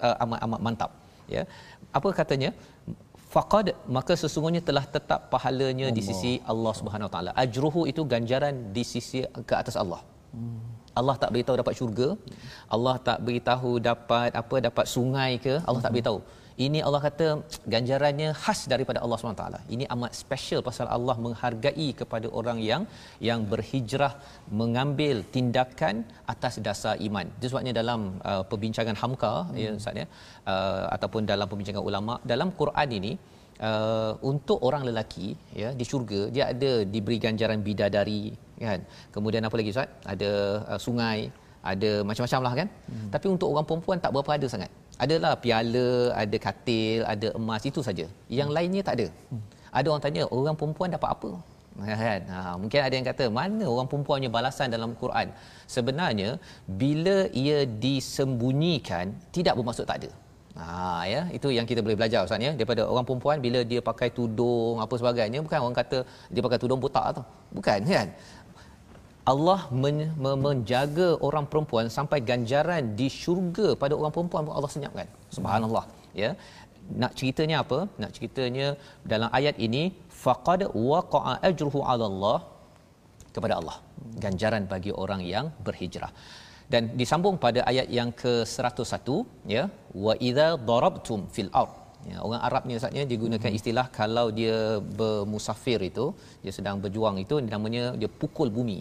[0.07, 0.91] uh, amat amat mantap
[1.37, 1.43] ya.
[1.99, 2.51] Apa katanya?
[3.35, 5.97] Faqad maka sesungguhnya telah tetap pahalanya Allah.
[5.99, 7.31] di sisi Allah Subhanahu Taala.
[7.45, 10.01] Ajruhu itu ganjaran di sisi ke atas Allah.
[10.35, 10.61] Hmm.
[11.01, 12.09] Allah tak beritahu dapat syurga.
[12.75, 15.55] Allah tak beritahu dapat apa dapat sungai ke.
[15.67, 15.87] Allah hmm.
[15.87, 16.19] tak beritahu
[16.63, 17.27] ini Allah kata
[17.73, 19.47] ganjarannya khas daripada Allah SWT.
[19.75, 22.83] Ini amat special pasal Allah menghargai kepada orang yang
[23.29, 24.13] yang berhijrah
[24.61, 27.27] mengambil tindakan atas dasar iman.
[27.39, 29.59] Itu sebabnya dalam uh, perbincangan Hamka hmm.
[29.63, 30.07] ya Ustaz ya
[30.53, 33.13] uh, ataupun dalam perbincangan ulama dalam Quran ini
[33.69, 35.29] uh, untuk orang lelaki
[35.63, 38.25] ya di syurga dia ada diberi ganjaran bidadari
[38.63, 38.81] kan.
[39.11, 39.91] Kemudian apa lagi Ustaz?
[40.15, 40.31] Ada
[40.71, 41.19] uh, sungai,
[41.73, 42.69] ada macam-macam lah kan.
[42.87, 43.11] Hmm.
[43.11, 47.81] Tapi untuk orang perempuan tak berapa ada sangat adalah piala, ada katil, ada emas itu
[47.89, 48.07] saja.
[48.31, 48.57] Yang hmm.
[48.57, 49.07] lainnya tak ada.
[49.31, 49.43] Hmm.
[49.75, 51.31] Ada orang tanya, orang perempuan dapat apa?
[52.07, 52.21] Kan?
[52.31, 55.35] Ha, mungkin ada yang kata, mana orang perempuan punya balasan dalam Quran?
[55.67, 56.39] Sebenarnya,
[56.83, 60.11] bila ia disembunyikan, tidak bermaksud tak ada.
[60.55, 64.07] Ha, ya, itu yang kita boleh belajar Ustaz ya daripada orang perempuan bila dia pakai
[64.15, 67.23] tudung apa sebagainya bukan orang kata dia pakai tudung botak tu
[67.59, 68.09] bukan kan
[69.33, 74.72] Allah men- me- menjaga orang perempuan sampai ganjaran di syurga pada orang perempuan pun Allah
[74.77, 75.07] senyapkan.
[75.37, 75.85] Subhanallah.
[76.22, 76.31] Ya.
[77.03, 77.79] Nak ceritanya apa?
[78.03, 78.66] Nak ceritanya
[79.12, 79.83] dalam ayat ini
[80.25, 82.39] faqad waqa'a ajruhu 'ala Allah
[83.37, 83.77] kepada Allah.
[84.25, 86.12] Ganjaran bagi orang yang berhijrah.
[86.72, 89.09] Dan disambung pada ayat yang ke-101
[89.55, 89.64] ya
[90.05, 91.72] wa idza darabtum fil ard
[92.11, 94.57] Ya, orang Arab ni ustaznya dia gunakan istilah kalau dia
[94.99, 96.07] bermusafir itu,
[96.45, 98.79] dia sedang berjuang itu namanya dia pukul bumi.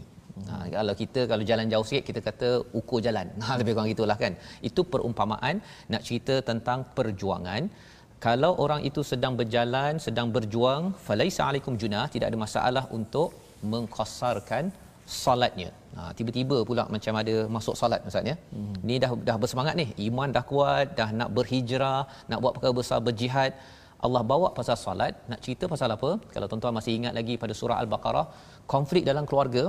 [0.50, 3.28] Ha, kalau kita kalau jalan jauh sikit kita kata ukur jalan.
[3.46, 4.34] Ha, lebih kurang gitulah kan.
[4.70, 5.56] Itu perumpamaan
[5.94, 7.64] nak cerita tentang perjuangan.
[8.26, 13.30] Kalau orang itu sedang berjalan, sedang berjuang, falaisa alaikum junah, tidak ada masalah untuk
[13.72, 14.72] mengqasarkan
[15.22, 15.70] solatnya.
[15.98, 18.36] Ha, tiba-tiba pula macam ada masuk solat Ustaz ya.
[18.56, 18.76] Hmm.
[18.88, 19.88] Ni dah dah bersemangat ni.
[20.08, 23.54] Iman dah kuat, dah nak berhijrah, nak buat perkara besar berjihad.
[24.06, 26.10] Allah bawa pasal solat, nak cerita pasal apa?
[26.34, 28.26] Kalau tuan-tuan masih ingat lagi pada surah Al-Baqarah,
[28.74, 29.64] konflik dalam keluarga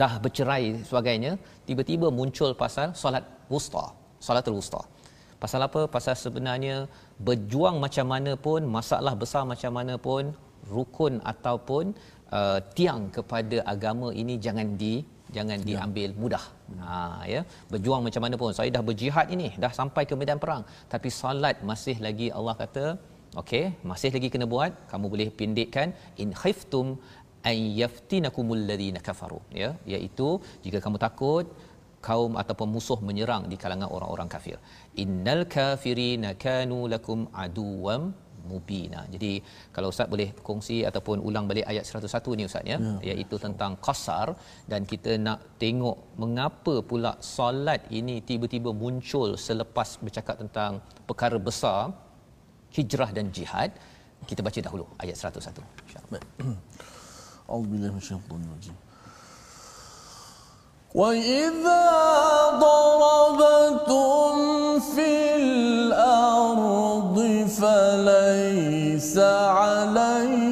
[0.00, 1.32] dah bercerai sebagainya,
[1.68, 3.84] tiba-tiba muncul pasal solat wusta,
[4.26, 4.82] solatul wusta.
[5.42, 5.88] Pasal apa?
[5.94, 6.76] Pasal sebenarnya
[7.26, 10.24] berjuang macam mana pun, masalah besar macam mana pun,
[10.68, 11.84] rukun ataupun
[12.38, 14.94] uh, tiang kepada agama ini jangan di
[15.36, 15.66] jangan ya.
[15.68, 16.44] diambil mudah.
[16.82, 17.40] Ha ya,
[17.72, 18.52] berjuang macam mana pun.
[18.58, 20.62] Saya dah berjihad ini, dah sampai ke medan perang,
[20.92, 22.84] tapi solat masih lagi Allah kata,
[23.40, 24.72] okey, masih lagi kena buat.
[24.92, 25.88] Kamu boleh pendekkan
[26.22, 26.88] in khiftum
[27.48, 30.28] ay yaftinakumul ladina kafaru ya iaitu
[30.64, 31.46] jika kamu takut
[32.08, 34.58] kaum ataupun musuh menyerang di kalangan orang-orang kafir
[35.04, 38.02] innal kafirina kanu lakum aduwam
[38.50, 39.00] mubina.
[39.14, 39.32] Jadi
[39.74, 42.78] kalau ustaz boleh kongsi ataupun ulang balik ayat 101 ni ustaz ya,
[43.08, 44.28] ya iaitu tentang qasar
[44.72, 50.80] dan kita nak tengok mengapa pula solat ini tiba-tiba muncul selepas bercakap tentang
[51.10, 51.80] perkara besar
[52.78, 53.70] hijrah dan jihad.
[54.30, 56.22] Kita baca dahulu ayat 101 insya-Allah.
[57.50, 58.76] أعوذ بالله من الشيطان الرجيم.
[60.94, 61.86] وإذا
[62.66, 64.34] ضربتم
[64.94, 67.16] في الأرض
[67.60, 70.49] فليس عليكم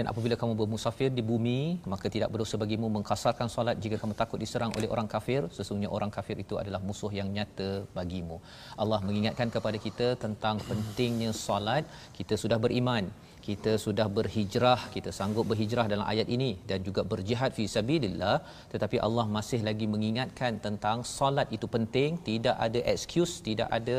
[0.00, 4.40] Dan apabila kamu bermusafir di bumi, maka tidak berdosa bagimu mengkasarkan solat jika kamu takut
[4.40, 5.44] diserang oleh orang kafir.
[5.52, 8.40] Sesungguhnya orang kafir itu adalah musuh yang nyata bagimu.
[8.80, 11.84] Allah mengingatkan kepada kita tentang pentingnya solat.
[12.16, 13.12] Kita sudah beriman,
[13.50, 18.36] kita sudah berhijrah, kita sanggup berhijrah dalam ayat ini dan juga berjihad fi sabilillah,
[18.72, 23.98] tetapi Allah masih lagi mengingatkan tentang solat itu penting, tidak ada excuse, tidak ada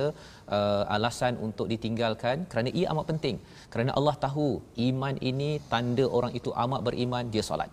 [0.57, 3.37] uh, alasan untuk ditinggalkan kerana ia amat penting.
[3.73, 4.49] Kerana Allah tahu
[4.89, 7.71] iman ini tanda orang itu amat beriman dia solat.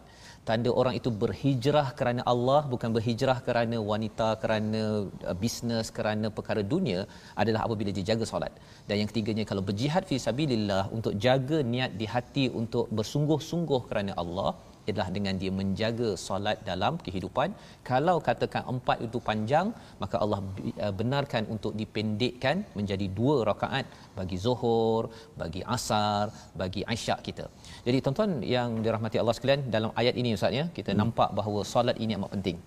[0.49, 4.83] Tanda orang itu berhijrah kerana Allah bukan berhijrah kerana wanita, kerana
[5.31, 7.01] uh, bisnes, kerana perkara dunia
[7.43, 8.53] adalah apabila dia jaga solat.
[8.89, 14.15] Dan yang ketiganya kalau berjihad fi sabilillah untuk jaga niat di hati untuk bersungguh-sungguh kerana
[14.23, 14.51] Allah
[14.91, 17.49] adalah dengan dia menjaga solat dalam kehidupan.
[17.91, 19.69] Kalau katakan empat itu panjang,
[20.03, 20.41] maka Allah
[20.85, 23.87] uh, benarkan untuk dipendekkan menjadi dua rakaat
[24.19, 26.25] bagi zuhur, bagi asar,
[26.63, 27.47] bagi isyak kita.
[27.89, 30.99] Jadi tuan-tuan yang dirahmati Allah sekalian, dalam ayat ini Ustaz ya, kita hmm.
[31.01, 32.59] nampak bahawa solat ini amat penting.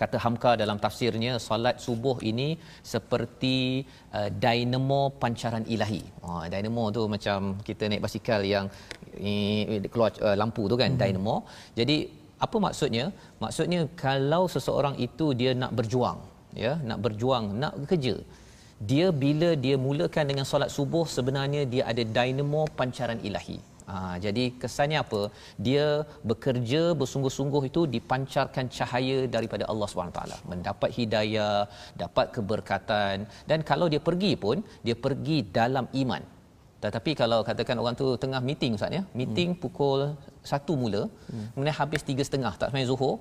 [0.00, 2.48] Kata Hamka dalam tafsirnya, solat subuh ini
[2.92, 3.56] seperti
[4.18, 6.00] uh, dinamo pancaran ilahi.
[6.24, 8.68] Oh, dinamo tu macam kita naik basikal yang
[9.26, 9.36] ni
[9.92, 11.00] keluar uh, lampu tu kan, hmm.
[11.02, 11.36] dinamo.
[11.78, 11.98] Jadi
[12.46, 13.04] apa maksudnya?
[13.44, 16.20] Maksudnya kalau seseorang itu dia nak berjuang,
[16.64, 18.16] ya, nak berjuang, nak bekerja.
[18.90, 23.58] Dia bila dia mulakan dengan solat subuh sebenarnya dia ada dinamo pancaran ilahi.
[23.90, 25.20] Ha, jadi kesannya apa?
[25.66, 25.84] Dia
[26.30, 30.20] bekerja bersungguh-sungguh itu dipancarkan cahaya daripada Allah SWT.
[30.52, 31.58] Mendapat hidayah,
[32.02, 36.22] dapat keberkatan dan kalau dia pergi pun dia pergi dalam iman.
[36.84, 39.60] Tetapi kalau katakan orang tu tengah meeting Ustaz ya, meeting hmm.
[39.62, 40.00] pukul
[40.46, 41.46] 1 mula, hmm.
[41.52, 43.14] kemudian habis 3.30 tak sampai Zuhur,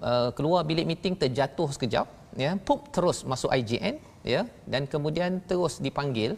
[0.00, 2.06] uh, keluar bilik meeting terjatuh sekejap,
[2.44, 4.00] ya, pop terus masuk IGN,
[4.34, 6.32] ya, dan kemudian terus dipanggil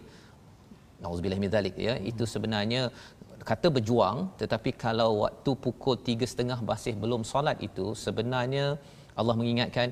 [0.97, 2.89] Nauzubillah min zalik ya itu sebenarnya
[3.51, 8.67] kata berjuang tetapi kalau waktu pukul 3.30 masih belum solat itu sebenarnya
[9.21, 9.89] Allah mengingatkan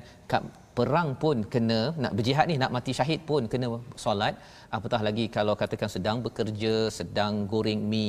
[0.77, 3.67] perang pun kena nak berjihad ni nak mati syahid pun kena
[4.05, 4.35] solat
[4.77, 8.07] apatah lagi kalau katakan sedang bekerja sedang goreng mi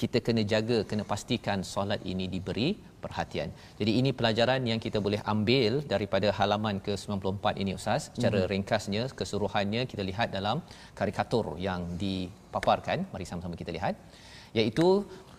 [0.00, 2.68] kita kena jaga kena pastikan solat ini diberi
[3.04, 3.48] perhatian.
[3.80, 8.02] Jadi ini pelajaran yang kita boleh ambil daripada halaman ke-94 ini ustaz.
[8.14, 8.50] Secara hmm.
[8.52, 10.56] ringkasnya keseluruhannya kita lihat dalam
[10.98, 13.08] karikatur yang dipaparkan.
[13.12, 13.96] Mari sama-sama kita lihat.
[14.58, 14.88] Iaitu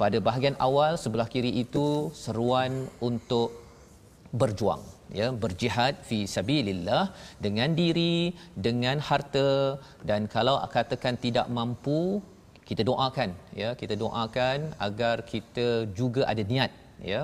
[0.01, 1.87] pada bahagian awal sebelah kiri itu
[2.23, 2.73] seruan
[3.09, 3.49] untuk
[4.41, 4.83] berjuang
[5.19, 7.03] ya berjihad fi sabilillah
[7.45, 8.15] dengan diri
[8.65, 9.49] dengan harta.
[10.09, 12.01] Dan kalau katakan tidak mampu
[12.69, 13.29] kita doakan
[13.61, 15.67] ya kita doakan agar kita
[15.99, 16.71] juga ada niat
[17.13, 17.21] ya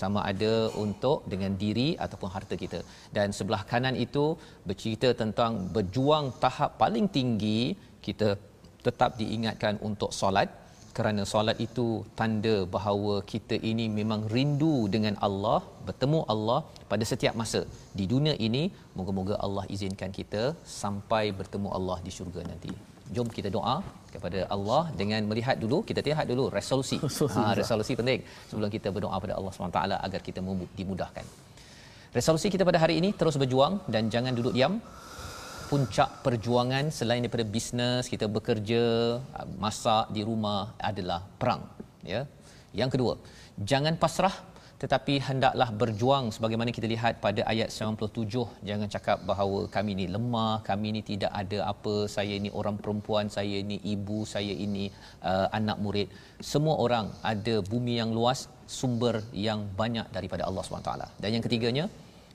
[0.00, 2.80] sama ada untuk dengan diri ataupun harta kita.
[3.16, 4.24] Dan sebelah kanan itu
[4.68, 7.60] bercerita tentang berjuang tahap paling tinggi
[8.06, 8.28] kita
[8.86, 10.48] tetap diingatkan untuk solat
[10.98, 11.86] kerana solat itu
[12.18, 17.60] tanda bahawa kita ini memang rindu dengan Allah bertemu Allah pada setiap masa.
[17.98, 18.62] Di dunia ini
[18.98, 20.42] moga-moga Allah izinkan kita
[20.80, 22.72] sampai bertemu Allah di syurga nanti.
[23.16, 23.76] Jom kita doa
[24.14, 26.98] kepada Allah dengan melihat dulu kita lihat dulu resolusi.
[27.36, 28.20] Ha, resolusi penting.
[28.50, 30.40] Sebelum kita berdoa pada Allah SWT agar kita
[30.80, 31.24] dimudahkan.
[32.18, 34.74] Resolusi kita pada hari ini terus berjuang dan jangan duduk diam
[35.70, 38.82] puncak perjuangan selain daripada bisnes kita bekerja
[39.62, 40.60] masak di rumah
[40.90, 41.62] adalah perang
[42.12, 42.20] ya.
[42.80, 43.14] Yang kedua
[43.70, 44.36] jangan pasrah
[44.82, 50.54] tetapi hendaklah berjuang sebagaimana kita lihat pada ayat 97 jangan cakap bahawa kami ni lemah
[50.68, 54.84] kami ni tidak ada apa saya ini orang perempuan saya ini ibu saya ini
[55.30, 56.08] uh, anak murid.
[56.52, 58.46] Semua orang ada bumi yang luas
[58.78, 59.16] sumber
[59.48, 60.92] yang banyak daripada Allah SWT
[61.22, 61.86] dan yang ketiganya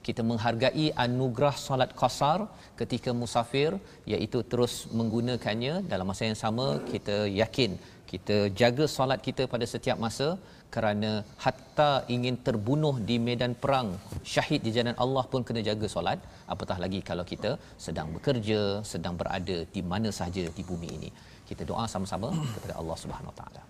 [0.08, 2.40] kita menghargai anugerah solat qasar
[2.80, 3.72] ketika musafir
[4.14, 5.76] iaitu terus menggunakannya.
[5.92, 7.72] Dalam masa yang sama kita yakin
[8.14, 10.28] kita jaga solat kita pada setiap masa
[10.76, 11.12] kerana
[11.44, 13.90] hatta ingin terbunuh di medan perang
[14.34, 16.20] syahid di jalan Allah pun kena jaga solat.
[16.54, 17.52] Apatah lagi kalau kita
[17.86, 18.60] sedang bekerja
[18.94, 21.10] sedang berada di mana sahaja di bumi ini.
[21.50, 23.62] Kita doa sama-sama kepada Allah Subhanahu Wa Taala.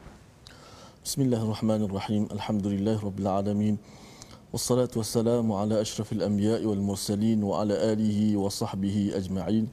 [1.05, 2.23] Bismillahirrahmanirrahim.
[2.38, 3.75] Alhamdulillahirabbil alamin
[4.52, 9.68] والصلاة والسلام على أشرف الأنبياء والمرسلين وعلى آله وصحبه أجمعين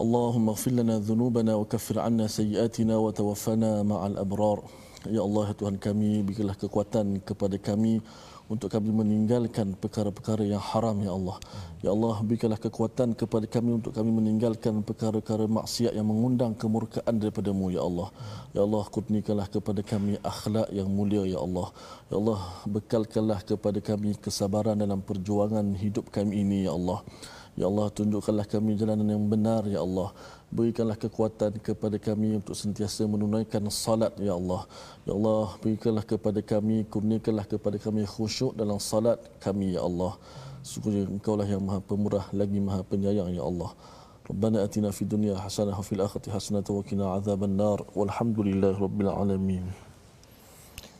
[0.00, 4.58] اللهم اغفر لنا ذنوبنا وكفر عنا سيئاتنا وتوفنا مع الأبرار
[5.08, 8.04] Ya Allah Tuhan kami berikanlah kekuatan kepada kami
[8.45, 11.37] untuk kami meninggalkan perkara-perkara yang haram ya Allah.
[11.81, 17.73] Ya Allah berikanlah kekuatan kepada kami untuk kami meninggalkan perkara-perkara maksiat yang mengundang kemurkaan daripada-Mu
[17.73, 18.09] ya Allah.
[18.53, 21.73] Ya Allah kurniakanlah kepada kami akhlak yang mulia ya Allah.
[22.09, 22.39] Ya Allah
[22.69, 27.01] bekalkanlah kepada kami kesabaran dalam perjuangan hidup kami ini ya Allah.
[27.55, 30.11] Ya Allah tunjukkanlah kami jalanan yang benar ya Allah.
[30.51, 34.67] Berikanlah kekuatan kepada kami untuk sentiasa menunaikan salat ya Allah.
[35.07, 40.19] Ya Allah berikanlah kepada kami kurniakanlah kepada kami khusyuk dalam salat kami ya Allah.
[40.67, 43.71] Sungguh engkau lah yang maha pemurah lagi maha penyayang ya Allah.
[44.25, 49.84] ربنا اتنا dunya hasanah, حسنه وفي الاخره حسنه وقنا عذاب النار والحمد لله rabbil alamin.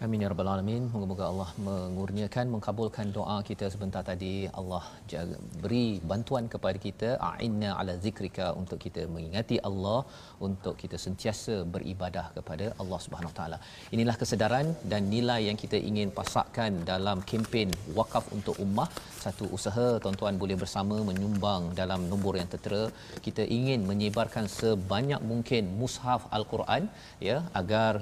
[0.04, 0.82] Amin ya rabbal alamin.
[0.94, 4.34] Moga-moga Allah mengurniakan mengkabulkan doa kita sebentar tadi.
[4.60, 4.82] Allah
[5.12, 10.00] jaga, beri bantuan kepada kita a'inna ala zikrika untuk kita mengingati Allah
[10.48, 13.58] untuk kita sentiasa beribadah kepada Allah Subhanahu Wa taala.
[13.96, 18.90] Inilah kesedaran dan nilai yang kita ingin pasakkan dalam kempen wakaf untuk ummah.
[19.26, 22.84] Satu usaha tuan-tuan boleh bersama menyumbang dalam nombor yang tertera.
[23.30, 26.92] Kita ingin menyebarkan sebanyak mungkin mushaf al-Quran
[27.30, 27.94] ya agar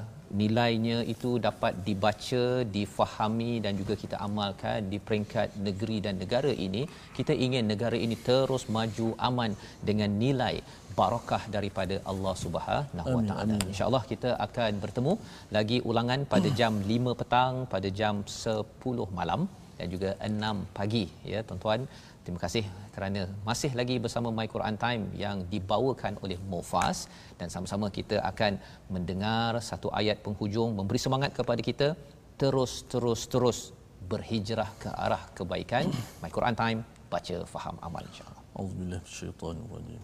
[0.41, 2.43] nilainya itu dapat dibaca,
[2.75, 6.83] difahami dan juga kita amalkan di peringkat negeri dan negara ini,
[7.17, 9.51] kita ingin negara ini terus maju aman
[9.89, 10.55] dengan nilai
[10.99, 13.57] barakah daripada Allah Subhanahu Wa Taala.
[13.71, 15.13] Insya-Allah kita akan bertemu
[15.57, 19.43] lagi ulangan pada jam 5 petang, pada jam 10 malam
[19.77, 21.05] dan juga 6 pagi.
[21.33, 21.81] Ya tuan-tuan
[22.23, 22.63] Terima kasih
[22.95, 28.63] kerana masih lagi bersama My Quran Time yang dibawakan oleh Mufas dan sama-sama kita akan
[28.87, 31.99] mendengar satu ayat penghujung memberi semangat kepada kita
[32.39, 33.59] terus terus terus
[34.07, 35.91] berhijrah ke arah kebaikan.
[36.23, 36.79] My Quran Time
[37.11, 38.43] baca faham amal insya-Allah.
[38.55, 40.01] Auzubillahi minasyaitanir rajim.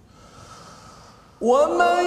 [1.40, 2.06] Wa man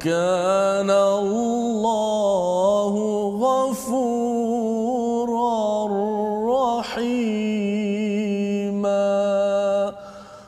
[0.00, 2.94] وكان الله
[3.44, 5.60] غفورا
[6.88, 7.44] رحيما.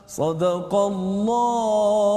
[0.09, 2.12] صدق الله